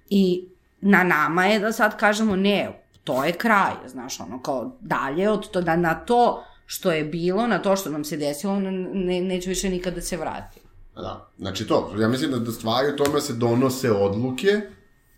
[0.09, 0.43] i
[0.81, 2.69] na nama je da sad kažemo ne,
[3.03, 7.47] to je kraj, znaš, ono, kao dalje od to, da na to što je bilo,
[7.47, 10.59] na to što nam se desilo, ne, neće više nikada da se vrati.
[10.95, 14.61] Da, znači to, ja mislim da, da stvari u tome se donose odluke,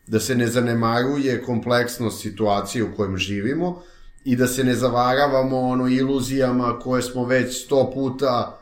[0.07, 3.81] da se ne zanemaruje kompleksnost situacije u kojem živimo
[4.25, 8.59] i da se ne zavaravamo ono iluzijama koje smo već sto puta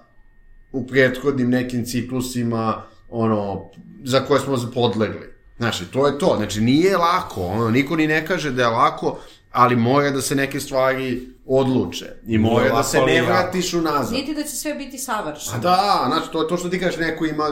[0.71, 3.69] u prethodnim nekim ciklusima ono,
[4.03, 5.33] za koje smo podlegli.
[5.57, 6.33] Znači, to je to.
[6.37, 7.41] Znači, nije lako.
[7.41, 9.19] Ono, niko ni ne kaže da je lako,
[9.51, 12.05] ali mora da se neke stvari odluče.
[12.27, 14.13] I mora da se ne vratiš unazad.
[14.13, 15.59] Niti da će sve biti A savršeno.
[15.61, 17.43] da, znači, to je to što ti kažeš, neko ima,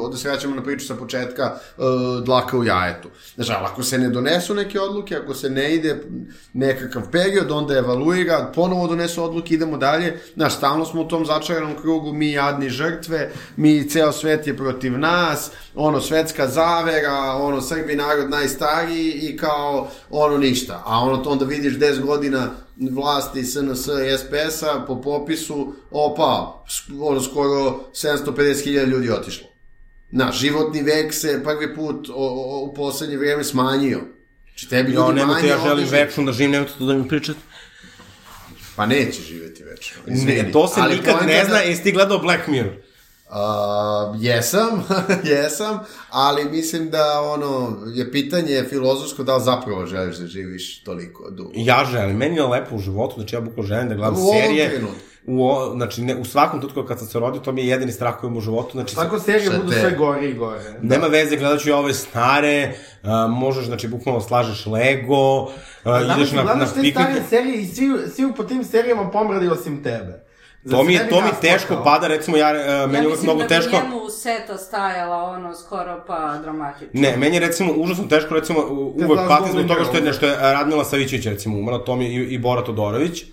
[0.00, 1.84] ovde se vraćamo na priču sa početka, uh,
[2.24, 3.08] dlaka u jajetu.
[3.34, 6.02] Znači, ali ako se ne donesu neke odluke, ako se ne ide
[6.52, 10.20] nekakav period, onda evaluira, ponovo donesu odluke, idemo dalje.
[10.34, 14.98] Znaš, stalno smo u tom začaranom krugu, mi jadni žrtve, mi, ceo svet je protiv
[14.98, 20.82] nas, ono, svetska zavera, ono, Srbi narod najstariji i kao, ono, ništa.
[20.86, 22.50] A ono, to onda vidiš 10 godina
[22.90, 27.60] vlasti SNS i SPS-a po popisu, opa, sk- ono, skoro
[27.92, 29.46] 750.000 ljudi otišlo.
[30.10, 34.00] Na, životni vek se prvi put o, o, u poslednje vreme smanjio.
[34.44, 35.96] Znači, tebi ljudi manje ja želim odlaze.
[35.96, 37.38] večno da živim, nemojte to da mi pričate.
[38.76, 39.96] Pa neće živeti večno.
[40.06, 42.74] Ne, to se Ali nikad ne da- zna, jesi ti gledao Black Mirror?
[43.30, 44.84] Uh, jesam,
[45.32, 45.78] jesam,
[46.10, 51.50] ali mislim da ono, je pitanje filozofsko da li zapravo želiš da živiš toliko dugo.
[51.54, 54.70] Ja želim, meni je lepo u životu, znači ja bukvalno želim da gledam U serije.
[54.70, 55.00] trenutku.
[55.26, 57.92] U, o, znači, ne, u svakom trenutku kad sam se rodio, to mi je jedini
[57.92, 58.70] strah koji imam u životu.
[58.72, 60.60] Znači, Tako serije budu sve gore i gore.
[60.82, 65.50] Nema veze, gledat ću i ove stare, uh, možeš, znači, bukvalno slažeš Lego, uh,
[66.16, 69.82] ideš na, na Gledaš te stare serije i svi, svi po tim serijama pomrali osim
[69.82, 70.23] tebe.
[70.70, 72.52] To mi, je, to mi teško pada, recimo, ja,
[72.84, 73.54] uh, meni je uvek mnogo teško...
[73.54, 77.00] Ja mislim da bi njemu seta stajala ono skoro pa dramatično.
[77.00, 80.26] Ne, meni je recimo užasno teško, recimo, uvek gledaš patim zbog toga što je nešto
[80.26, 83.24] je Radmila Savićević recimo umrla, to mi i, i Bora Todorović.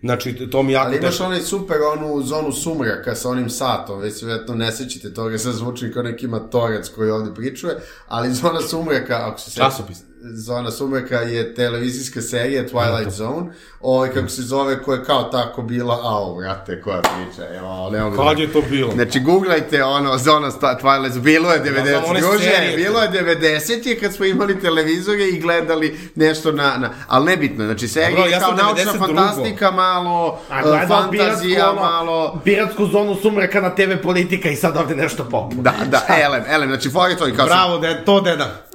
[0.00, 1.24] Znači, to mi jako Ali imaš teško.
[1.24, 5.52] onaj super onu zonu sumraka sa onim satom, već se vjetno ne sećate toga, sad
[5.54, 7.76] zvučim kao neki matorac koji ovde pričuje,
[8.08, 9.98] ali zona sumraka, ako se sećate, Časopis.
[10.24, 13.50] Zona sumraka je televizijska serija Twilight Zone,
[13.80, 18.02] ovaj kako se zove, koja je kao tako bila, au, vrate, koja priča, evo, ne
[18.02, 18.92] mogu Kad da- je to bilo?
[18.92, 23.10] Znači, googlajte ono, Zona sta- Twilight, Zone, bilo je 90, znam one druže, bilo je
[23.10, 28.16] 90 je kad smo imali televizore i gledali nešto na, na ali nebitno, znači serija
[28.16, 28.98] Dobro, ja kao naučna 92.
[28.98, 32.40] fantastika, malo, A uh, gledao fantazija, ono, malo...
[32.44, 35.56] Piratsku zonu sumraka na TV politika i sad ovde nešto popu.
[35.56, 38.71] Da, da, elem, elem, znači fora je to i kao Bravo, de, to deda.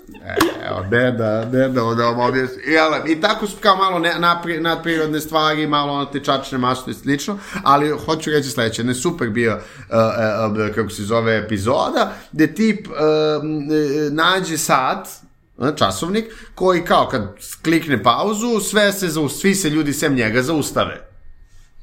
[0.70, 1.46] Evo, deda,
[1.96, 2.64] da vam objasni.
[2.68, 6.92] I, elem, I tako su kao malo ne, napri, nadprirodne stvari, malo ono tečačne mašte
[6.92, 12.14] i slično, ali hoću reći sledeće, ne super bio, uh, uh, kako se zove, epizoda,
[12.32, 12.96] gde tip uh,
[14.12, 15.08] nađe sat,
[15.76, 16.26] časovnik,
[16.56, 19.08] koji kao kad klikne pauzu, sve se,
[19.40, 21.07] svi se ljudi sem njega zaustave.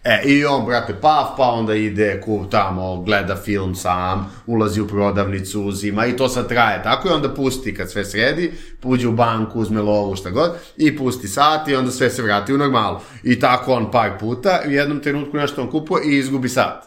[0.05, 4.89] E, i on, brate, paf, pa onda ide ku tamo, gleda film sam, ulazi u
[4.89, 6.83] prodavnicu, uzima i to sad traje.
[6.83, 8.53] Tako i onda pusti kad sve sredi,
[8.83, 12.55] uđe u banku, uzme lovu, šta god, i pusti sat i onda sve se vrati
[12.55, 13.01] u normalu.
[13.23, 16.85] I tako on par puta, u jednom trenutku nešto on kupuje i izgubi sat.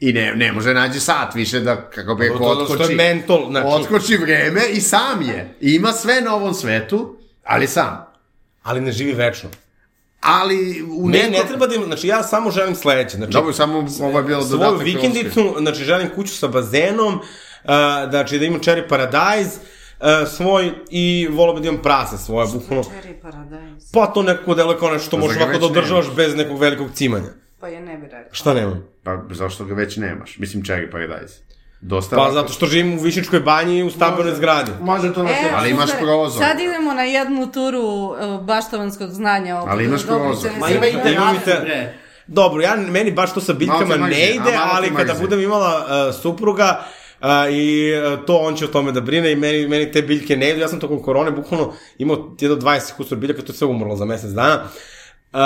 [0.00, 2.92] I ne, ne može nađe sat više da, kako bi rekao, to- to otkoči.
[2.92, 5.56] je mentol, znači- Otkoči vreme i sam je.
[5.60, 8.06] I ima sve na ovom svetu, ali sam.
[8.62, 9.48] Ali ne živi večno.
[10.22, 11.32] Ali u Ne, nekom...
[11.32, 13.16] ne treba da ima, znači ja samo želim sledeće.
[13.16, 14.86] Znači, Dobro, samo ovo je bilo svoju dodatak.
[14.86, 17.20] vikendicu, znači želim kuću sa bazenom, uh,
[18.10, 19.60] znači da imam cherry paradise,
[20.00, 20.06] uh,
[20.36, 22.82] svoj i volio bi da imam prase svoje, bukvalno.
[22.84, 23.86] Cherry Paradise.
[23.92, 26.88] Pa to neko delo kao nešto što možeš ga ovako da održavaš bez nekog velikog
[26.94, 27.28] cimanja.
[27.60, 28.32] Pa je ne bi rekla.
[28.32, 28.84] Šta nemam?
[29.02, 30.38] Pa zašto ga već nemaš?
[30.38, 31.34] Mislim, Cherry Paradise.
[31.82, 34.70] Dosta Pa zato što živim u Višničkoj banji u stambenoj zgradi.
[34.80, 35.50] Može to na E.
[35.54, 36.44] Ali imaš prozor.
[36.44, 39.58] Sad idemo na jednu turu uh, baštovanskog znanja.
[39.58, 40.50] oko Ali imaš prozor.
[40.60, 41.94] Ma ima i bre.
[42.26, 46.84] Dobro, ja, meni baš to sa biljkama ne ide, ali kada budem imala uh, supruga,
[47.22, 50.36] Uh, I uh, to on će o tome da brine i meni, meni te biljke
[50.36, 50.60] ne idu.
[50.60, 54.04] Ja sam tokom korone bukvalno imao jedno 20 kusur biljaka, to je sve umrlo za
[54.04, 54.64] mesec dana.
[55.34, 55.38] Uh,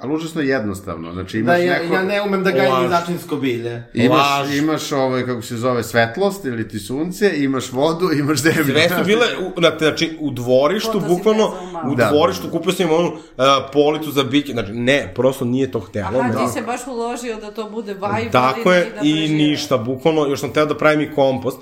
[0.00, 1.12] Ali užasno jednostavno.
[1.12, 1.94] Znači Da, imaš ja, neko...
[1.94, 3.82] ja ne umem da gajim ni začinsko bilje.
[3.94, 4.54] Imaš, Laž.
[4.54, 8.64] imaš ovaj, kako se zove, svetlost ili ti sunce, imaš vodu, imaš zemlju.
[8.64, 9.26] Sve su bile,
[9.56, 11.52] u, na- znači, u dvorištu, bukvalno,
[11.86, 12.08] u Da.
[12.08, 13.18] dvorištu kupio sam im onu uh,
[13.72, 16.20] policu za biljke, znači, ne, prosto nije to htelo.
[16.20, 18.30] Aha, ti se baš uložio da to bude vibe.
[18.32, 21.58] Tako je, da, da i ništa, bukvalno, još sam teo da pravim i kompost,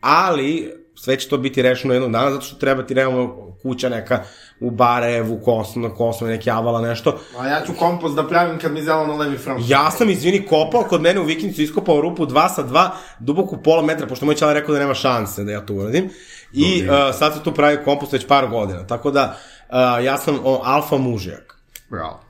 [0.00, 4.22] ali sve će to biti rešeno jednog dana, zato što treba ti, realno, kuća neka
[4.62, 7.18] u Barajevu, Kosno, Kosno, neki avala, nešto.
[7.38, 9.64] A ja ću kompost da pravim kad mi zeleno levi front.
[9.68, 12.88] Ja sam, izvini, kopao kod mene u vikendicu, iskopao rupu 2 sa 2,
[13.18, 16.10] duboku pola metra, pošto moj čala rekao da nema šanse da ja to uradim.
[16.52, 18.86] I uh, sad se tu pravi kompost već par godina.
[18.86, 19.36] Tako da,
[19.68, 21.58] uh, ja sam o, alfa mužijak.
[21.90, 22.20] Bravo.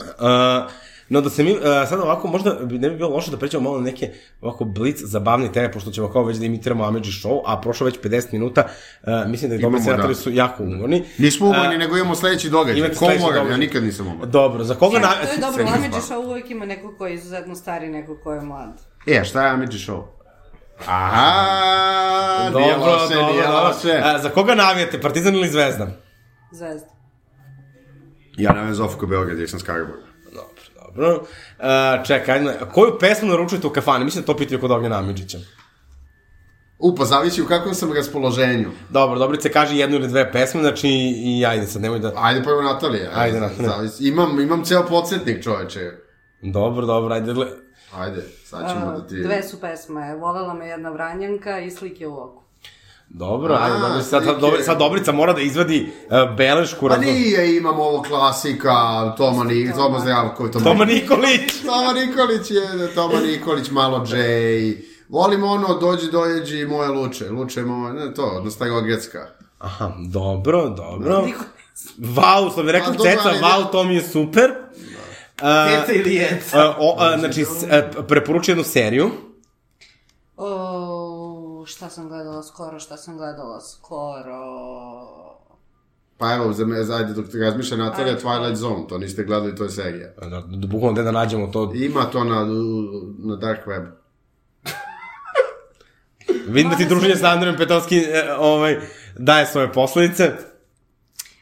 [0.00, 0.70] Uh,
[1.08, 3.78] no da se mi, uh, sad ovako, možda ne bi bilo loše da prećemo malo
[3.78, 7.60] na neke ovako blic zabavne teme, pošto ćemo kao već da imitiramo Ameđi show, a
[7.60, 8.64] prošlo već 50 minuta,
[9.02, 10.20] uh, mislim da i dobri Imamo, senatori da.
[10.20, 11.04] su jako umorni.
[11.18, 12.78] Nismo umorni, nego imamo sledeći događaj.
[12.78, 13.50] imate Ko umoran?
[13.50, 14.30] Ja nikad nisam umoran.
[14.30, 14.96] Dobro, za koga...
[14.96, 15.08] E, na...
[15.08, 16.18] to je dobro, stvar.
[16.18, 18.80] Show uvek ima neko ko je izuzetno stari, neko ko je mlad.
[19.06, 20.02] E, šta je Amidži Show?
[20.86, 23.68] Aha, Dobro, nije loše, dobro, nije dobro.
[23.68, 24.00] loše.
[24.04, 25.86] A, za koga navijate, Partizan ili Zvezda?
[26.52, 26.88] Zvezda.
[28.36, 30.07] Ja ne znam Zofko Beograd, jer sam Skaraborg.
[30.98, 31.22] Dobro.
[31.58, 32.40] Uh, čekaj,
[32.72, 34.04] koju pesmu naručujete u kafani?
[34.04, 35.38] Mislim da to pitaju kod Ognjena Amidžića.
[36.78, 38.70] U, pa zavisi u kakvom sam raspoloženju.
[38.90, 40.88] Dobro, Dobrice, kaže jednu ili dve pesme, znači
[41.24, 42.12] i ajde sad, nemoj da...
[42.16, 43.10] Ajde prvo Natalija.
[43.14, 43.70] Ajde, Natalija.
[43.70, 44.08] Zavisi.
[44.08, 45.90] Imam, imam ceo podsjetnik, čoveče.
[46.42, 47.46] Dobro, dobro, ajde, gle...
[47.94, 49.22] Ajde, sad ćemo da ti...
[49.22, 50.16] Dve su pesme.
[50.16, 52.42] Volela me jedna vranjanka i slike u oku.
[53.10, 54.40] Dobro, A, ajde, dobro, sad, slike.
[54.40, 56.88] Dobri, sad Dobrica mora da izvadi uh, belešku.
[56.88, 58.72] Pa razno- nije, imam ovo klasika,
[59.16, 61.52] Toma, Ni, Toma Zdravko, Toma, Toma Nikolić!
[61.66, 64.76] Toma Nikolić je, Toma Nikolić, malo Jay.
[65.08, 67.30] Volim ono, dođi, dojeđi, moje luče.
[67.30, 69.26] Luče je moje, ne, to, od Starogradska.
[69.58, 71.26] Aha, dobro, dobro.
[71.98, 74.50] Vau, što bi rekao dobro, Ceca, vau, to mi je super.
[74.50, 76.68] Uh, Ceca ili jeca?
[76.68, 79.10] uh, o, uh, znači, uh, preporučujem jednu seriju.
[80.36, 80.46] O,
[81.78, 84.40] šta sam gledala skoro, šta sam gledala skoro...
[86.16, 89.64] Pa evo, za me, ajde, dok te razmišlja Natalija, Twilight Zone, to niste gledali, to
[89.64, 90.08] je serija.
[90.20, 91.72] Da, da, da, bukvalno gde da nađemo to.
[91.74, 92.46] Ima to na,
[93.18, 93.84] na Dark Web.
[96.54, 98.80] Vidim da ti druženje sa Andrejom Petovski e, ovaj,
[99.18, 100.32] daje svoje posledice.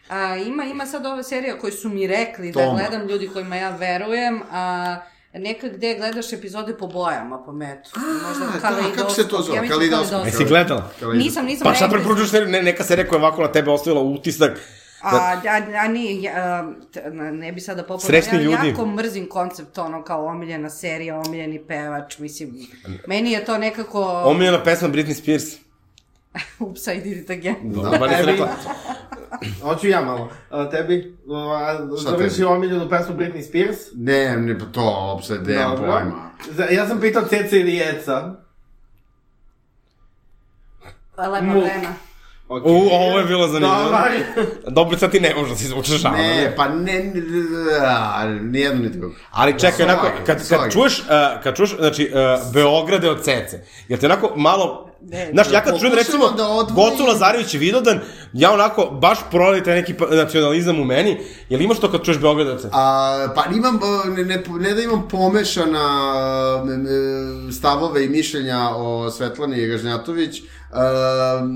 [0.09, 2.79] A, ima, ima sad ove serije koje su mi rekli da Toma.
[2.79, 4.97] gledam ljudi kojima ja verujem, a
[5.39, 7.91] neka gde gledaš epizode po bojama, po metu.
[8.29, 8.97] Možda da, kaleidoskop.
[8.97, 9.57] kako se to zove?
[9.57, 10.27] Ja Kaleidoskop.
[10.27, 10.91] Jesi gledala?
[11.15, 11.65] Nisam, nisam.
[11.65, 12.49] Pa šta preporučuješ seriju?
[12.49, 14.59] Ne, neka serija koja je ovako na tebe ostavila utisak.
[15.03, 18.69] A, a, a nije, ja, t- ne bi sada popularno, Srećni ja ljudi.
[18.69, 22.55] jako mrzim koncept ono kao omiljena serija, omiljeni pevač, mislim,
[23.07, 25.45] meni je to nekako Omiljena pesma Britney Spears.
[26.61, 27.57] ups, I did it again.
[28.01, 28.49] Ba nisam rekla.
[29.63, 30.31] Hoću ja malo.
[30.51, 31.17] A, tebi,
[31.55, 32.45] a, završi tebi?
[32.45, 33.77] omiljenu pesmu Britney Spears.
[33.95, 35.93] Ne, ne, pa to, opsed, nemam Dobro.
[35.93, 36.31] pojma.
[36.51, 38.33] Za- Ja sam pitao Ceca ili jeca.
[41.19, 41.65] Lepa Muk.
[41.65, 41.95] vrena.
[42.49, 42.63] Okay.
[42.65, 43.85] U, ovo je bilo zanimljivo.
[43.85, 44.11] Dobar.
[44.69, 46.19] Dobro, sad ti ne možeš da se izvučeš žalno.
[46.19, 47.13] Ne, pa ne, ne,
[47.87, 49.15] a, nijedno ni drugo.
[49.31, 51.07] Ali čekaj, Sorry, onako, kad, kad čuješ, uh,
[51.43, 53.59] kad čuješ, znači, uh, Beograde od Cece,
[53.89, 57.55] jel te onako malo, Ne, znaš, ja kad čujem pokušavam recimo da odvojim- Gocu Lazarević
[57.55, 58.01] i Vidodan,
[58.37, 61.19] ja onako baš prolije taj neki pa- nacionalizam u meni.
[61.49, 62.69] Jel imaš to kad čuješ Beogradovaca?
[62.73, 65.87] A, pa imam, e, ne, ne, ne da imam pomešana
[67.49, 70.43] e, stavove i mišljenja o Svetlani Ražnjatović, e,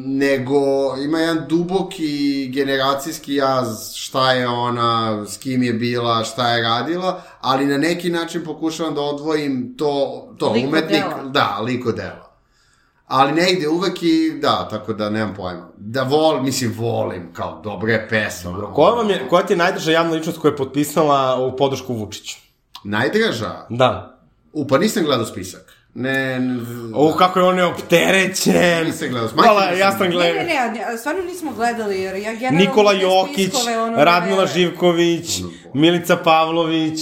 [0.06, 0.60] nego
[0.96, 7.22] ima jedan duboki generacijski jaz šta je ona, s kim je bila, šta je radila,
[7.40, 11.22] ali na neki način pokušavam da odvojim to, to Lik od umetnik, dela.
[11.24, 12.29] da, liko dela.
[13.10, 15.68] Ali ne ide uvek i da, tako da nemam pojma.
[15.76, 18.50] Da vol, mislim, volim, kao dobre pesme.
[18.50, 21.94] Dobro, Koja, vam je, koja ti je najdraža javna ličnost koja je potpisala u podršku
[21.94, 22.36] Vučiću?
[22.84, 23.66] Najdraža?
[23.68, 24.18] Da.
[24.52, 25.76] U, pa nisam gledao spisak.
[25.94, 26.60] Ne, ne
[26.94, 28.84] O, kako je on je opterećen.
[28.84, 29.28] Nisam gledao.
[29.28, 30.42] Hvala, ja sam- Ne, gledao.
[30.42, 32.58] ne, ne, a stvarno nismo gledali, jer ja generalno...
[32.60, 34.46] Nikola Jokić, spiskove, ono, ne Radmila.
[34.46, 35.40] Živković,
[35.74, 37.00] Milica Pavlović.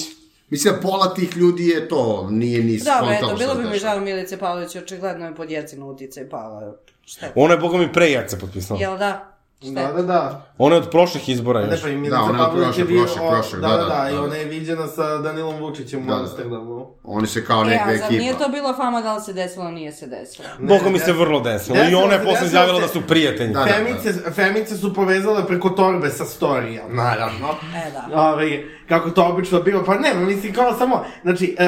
[0.51, 3.71] Mislim da pola tih ljudi je to, nije ni Dobro, skontalo eto, šta bilo bi
[3.71, 6.77] mi žao Milice Pavlović, očigledno je pod jecinu uticaj pala.
[7.05, 7.33] Šta je?
[7.35, 8.81] Ona je, boga mi, pre Jaca potpisala.
[8.81, 9.38] Jel da?
[9.63, 10.43] Šta Da, da, da.
[10.59, 11.83] Ona je od prošlih izbora Ne, još.
[11.83, 14.11] pa i Da, Milica ona je Pavlović prošle, prošle, prošle, Da, da, da, da, da,
[14.11, 14.23] i da.
[14.23, 16.21] ona je viđena sa Danilom Vučićem u Da, da.
[16.21, 16.87] Amsterdamu.
[17.05, 18.11] Oni se kao E, neka a zar ekipa.
[18.13, 20.49] nije to bila fama da li se desilo, nije se desilo?
[20.59, 21.77] Boga mi se vrlo desilo.
[21.77, 23.53] I desilo ona je posle izjavila da su prijatelji.
[23.53, 23.67] Da, da.
[23.67, 27.49] Femice, femice su povezale preko torbe sa storija, naravno.
[27.77, 28.21] E, da.
[28.23, 28.49] Ove,
[28.89, 31.67] kako to obično biva, pa ne, mislim kao samo, znači, uh,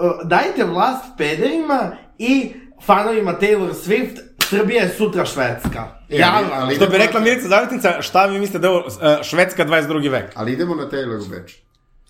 [0.00, 5.97] uh, dajte vlast pederima i fanovima Taylor Swift, Srbija je sutra Švedska.
[6.10, 8.86] E, Ja ali- ali- Što bi rekla Milica Zavetnica, šta vi mislite da je ovo
[8.86, 8.92] uh,
[9.22, 10.10] Švedska 22.
[10.10, 10.24] vek?
[10.34, 11.54] Ali idemo na Taylor u Beč.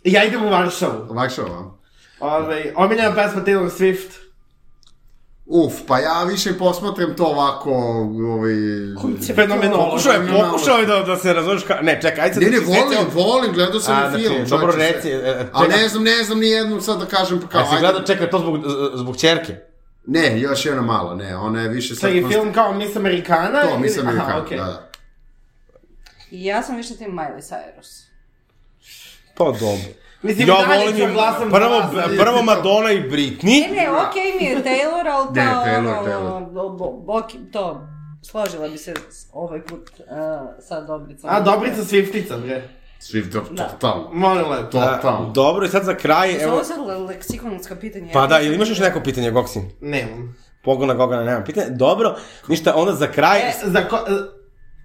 [0.04, 1.06] Ja idem u Varšavu.
[1.14, 1.74] Varšava.
[2.20, 4.08] Ove, omiljena pesma Taylor Swift.
[5.46, 7.70] Uf, pa ja više posmatram to ovako,
[8.34, 8.52] ovaj...
[9.34, 9.84] Fenomenalno.
[9.84, 11.78] Pokušao je, pokušao je da, da se razumeš ka...
[11.82, 14.44] Ne, čekaj, ajde sad Ne, da ne, volim, volim, gledao sam A, znači, film.
[14.48, 15.12] dobro čoveče, reci, sve.
[15.12, 17.60] e, e, A ne znam, ne znam ni jednu sad da kažem kao...
[17.60, 17.80] A si ajde.
[17.80, 18.58] gledao, čekaj, to zbog,
[18.94, 19.56] zbog čerke?
[20.08, 22.10] Ne, još jedna mala, ne, ona je više sad...
[22.10, 23.62] Čekaj, konst- film kao Miss Amerikana?
[23.62, 24.58] To, Amerikan, Aha, okej.
[24.58, 24.88] da, da.
[26.30, 28.04] Ja sam više tim Miley Cyrus.
[29.34, 29.68] Pa dobro.
[30.22, 31.14] Mislim, ja volim im,
[31.50, 31.82] prvo,
[32.18, 33.70] prvo Madonna i Ne, Britney.
[33.70, 36.52] ne, okej mi je Taylor, ali Ne, kao, Taylor, ono, Taylor.
[36.52, 37.88] bo- bo- ok, to,
[38.22, 38.94] složila bi se
[39.32, 40.06] ovaj put uh,
[40.60, 41.30] sa Dobricom.
[41.30, 42.68] A, Dobrica Swiftica, bre.
[43.32, 43.64] To, Da.
[43.64, 44.10] totalno.
[44.12, 44.64] Molim lepo.
[44.64, 45.30] Totalno.
[45.30, 46.52] Dobro, i sad za kraj, evo...
[46.52, 48.10] ovo sad le- leksikonska pitanja?
[48.12, 49.70] Pa da, ili imaš još neko pitanje, Goksin?
[49.80, 50.36] Nemam.
[50.62, 51.66] Pogona Gogana, nemam pitanje.
[51.70, 52.16] Dobro,
[52.48, 53.40] ništa, onda za kraj...
[53.40, 54.00] E, za ko, e,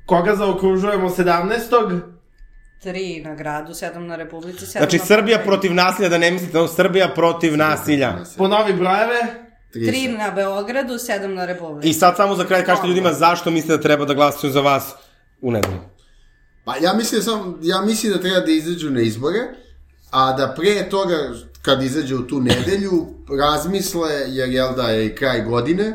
[0.06, 2.00] koga zaokružujemo 17.
[2.82, 6.58] Tri na gradu, sedam na Republici, sedam Znači, na Srbija protiv nasilja, da ne mislite,
[6.58, 8.14] no, Srbija protiv nasilja.
[8.38, 9.20] Ponovi brojeve.
[9.72, 11.90] Tri na Beogradu, sedam na Republici.
[11.90, 14.94] I sad samo za kraj kažete ljudima zašto mislite da treba da glasaju za vas
[15.42, 15.80] u nedelju.
[16.66, 19.40] Pa ja mislim sam, ja mislim da treba da izađu na izbore,
[20.12, 21.18] a da pre toga,
[21.62, 23.06] kad izađu u tu nedelju,
[23.40, 25.90] razmisle, jer jel da je kraj godine,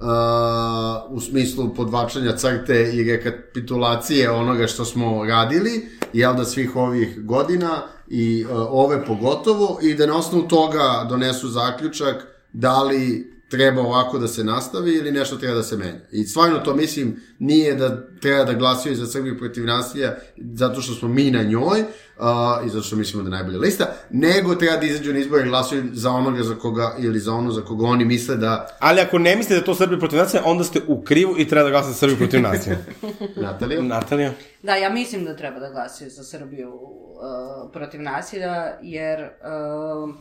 [0.00, 7.24] uh, u smislu podvačanja crte i rekapitulacije onoga što smo radili, jel da svih ovih
[7.24, 13.82] godina i uh, ove pogotovo, i da na osnovu toga donesu zaključak da li treba
[13.82, 16.00] ovako da se nastavi ili nešto treba da se menja.
[16.12, 20.14] I stvarno to mislim nije da treba da glasaju za Srbiju protiv nasilja
[20.54, 23.86] zato što smo mi na njoj uh, i zato što mislimo da je najbolja lista,
[24.10, 27.50] nego treba da izađu na izbore i glasaju za onoga za koga ili za ono
[27.50, 30.64] za koga oni misle da Ali ako ne mislite da to Srbija protiv nasilja, onda
[30.64, 32.76] ste u krivu i treba da glasate za Srbiju protiv nasilja.
[33.46, 33.82] Natalija.
[33.82, 34.32] Natalija?
[34.62, 39.20] Da, ja mislim da treba da glasaju za Srbiju uh, protiv nasilja, jer...
[39.20, 40.14] Uh,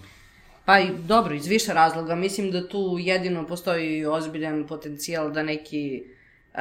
[0.70, 2.16] pa i dobro, iz više razloga.
[2.16, 6.04] Mislim da tu jedino postoji ozbiljan potencijal da neki
[6.54, 6.60] uh,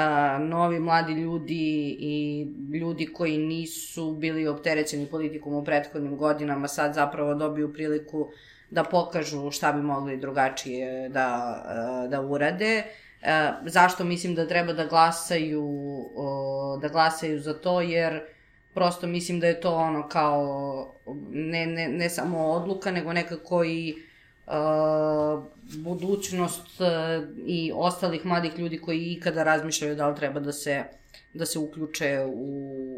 [0.48, 2.46] novi mladi ljudi i
[2.80, 8.30] ljudi koji nisu bili opterećeni politikom u prethodnim godinama sad zapravo dobiju priliku
[8.70, 12.84] da pokažu šta bi mogli drugačije da, da urade.
[13.22, 15.64] E, zašto mislim da treba da glasaju
[16.16, 18.20] o, da glasaju za to jer
[18.78, 20.94] prosto mislim da je to ono kao
[21.30, 24.52] ne, ne, ne samo odluka nego nekako i e,
[25.78, 26.84] budućnost e,
[27.46, 30.84] i ostalih mladih ljudi koji ikada razmišljaju da li treba da se
[31.34, 32.42] da se uključe u,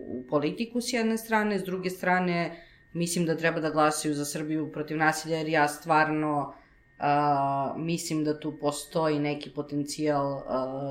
[0.09, 4.73] u politiku s jedne strane, s druge strane mislim da treba da glasaju za Srbiju
[4.73, 6.55] protiv nasilja jer ja stvarno
[7.01, 10.43] Uh, mislim da tu postoji neki potencijal uh,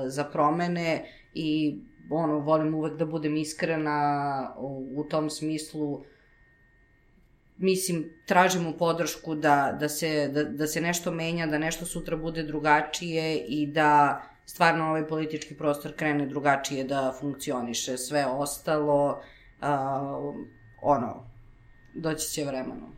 [0.06, 1.78] za promene i
[2.10, 6.04] ono, volim uvek da budem iskrena u, u tom smislu
[7.60, 12.42] mislim, tražimo podršku da, da, se, da, da se nešto menja, da nešto sutra bude
[12.42, 17.98] drugačije i da stvarno ovaj politički prostor krene drugačije da funkcioniše.
[17.98, 19.22] Sve ostalo,
[19.60, 20.34] uh,
[20.82, 21.30] ono,
[21.94, 22.94] doći će vremenom.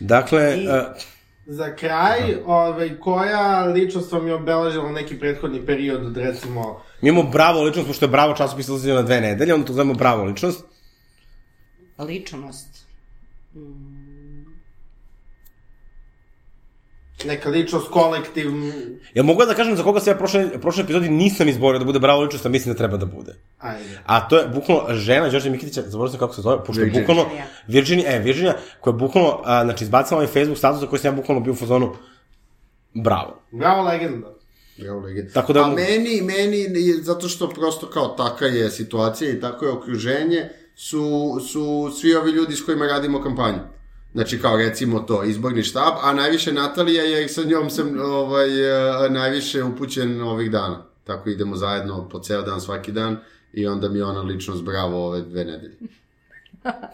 [0.00, 0.74] Dakle, I- uh,
[1.46, 6.80] Za kraj, ovaj, koja ličnost vam je obeležila neki prethodni period od recimo...
[7.00, 9.94] Mi imamo bravo ličnost, pošto je bravo časopis izlazio na dve nedelje, onda to zovemo
[9.94, 10.64] bravo ličnost.
[11.98, 12.86] Ličnost.
[17.24, 18.50] Neka ličnost, kolektiv...
[19.14, 21.98] Jel mogu da kažem za koga se ja prošle, prošle epizodi nisam izborio da bude
[21.98, 23.34] bravo ličnost, a mislim da treba da bude.
[23.58, 24.00] Ajde.
[24.06, 27.24] A to je bukvalno žena Đorđe Mikitića, zaboravio sam kako se zove, pošto je bukvalno...
[27.66, 31.12] Virginia, e, Virginia, koja je bukvalno, a, znači, izbacila ovaj Facebook status za koji sam
[31.14, 31.96] ja bukvalno bio u fazonu,
[32.94, 33.42] bravo.
[33.52, 34.32] Bravo, legenda.
[34.78, 35.32] Bravo, legenda.
[35.32, 39.64] Tako da A mogu- meni, meni, zato što prosto kao taka je situacija i tako
[39.64, 43.58] je okruženje, su, su svi ovi ljudi s kojima radimo kampanju.
[44.16, 49.10] Znači, kao recimo to, izborni štab, a najviše Natalija, jer sa njom sam ovaj, eh,
[49.10, 50.86] najviše upućen ovih dana.
[51.04, 53.16] Tako idemo zajedno po ceo dan, svaki dan,
[53.52, 55.76] i onda mi ona lično zbravo ove dve nedelje.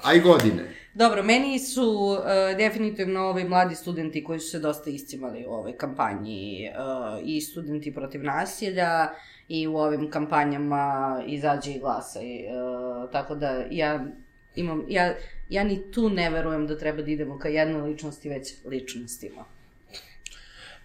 [0.05, 0.75] A i godine.
[0.95, 5.77] Dobro, meni su uh, definitivno ovi mladi studenti koji su se dosta iscimali u ovoj
[5.77, 9.11] kampanji uh, i studenti protiv nasilja
[9.49, 12.25] i u ovim kampanjama izađe i glasaj.
[12.25, 14.07] Uh, tako da ja
[14.55, 15.15] imam, ja,
[15.53, 19.45] ja ni tu ne verujem da treba da idemo ka jednoj ličnosti, već ličnostima.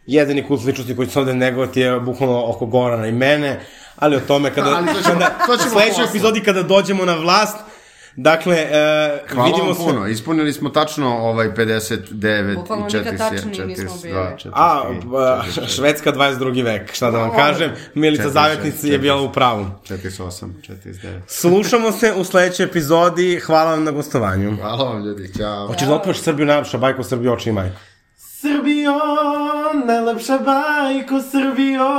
[0.07, 3.59] Jedini kult ličnosti koji će ovde negovati je bukvalno oko Gorana i mene,
[3.95, 4.75] ali o tome kada...
[4.75, 7.57] Ali to ćemo- kada to ćemo u sledećoj epizodi kada dođemo na vlast,
[8.17, 9.81] dakle, e, Hvala vidimo vam se...
[9.83, 14.15] puno, ispunili smo tačno ovaj 59 Bukvalno i 4, nikad tačniji nismo 42, bili.
[14.15, 16.63] 43, A, ba, Švedska 22.
[16.63, 19.65] vek, šta da vam kažem, Milica Zavetnica šest, je bila u pravu.
[19.89, 21.19] 48, 49.
[21.27, 24.57] Slušamo se u sledećoj epizodi, hvala vam na gostovanju.
[24.61, 25.67] Hvala vam ljudi, ćao.
[25.67, 27.77] Hoćeš da otpeš Srbiju najlepša bajka u Srbiji oči i majko?
[28.17, 28.99] Srbijo,
[29.85, 31.89] najlepša bajko, Srbijo,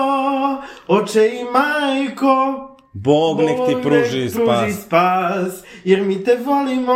[0.88, 2.67] oče i majko.
[2.92, 4.74] Bog nek ti pruži nek spas.
[4.82, 5.52] spas,
[5.84, 6.94] jer mi te volimo,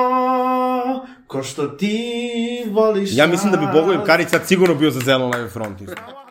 [1.27, 2.09] ko što ti
[2.71, 3.67] voliš Ja mislim da bi.
[3.73, 5.81] Bogoljub Karić sad sigurno bio za zeleno levi front.
[5.81, 6.22] isto.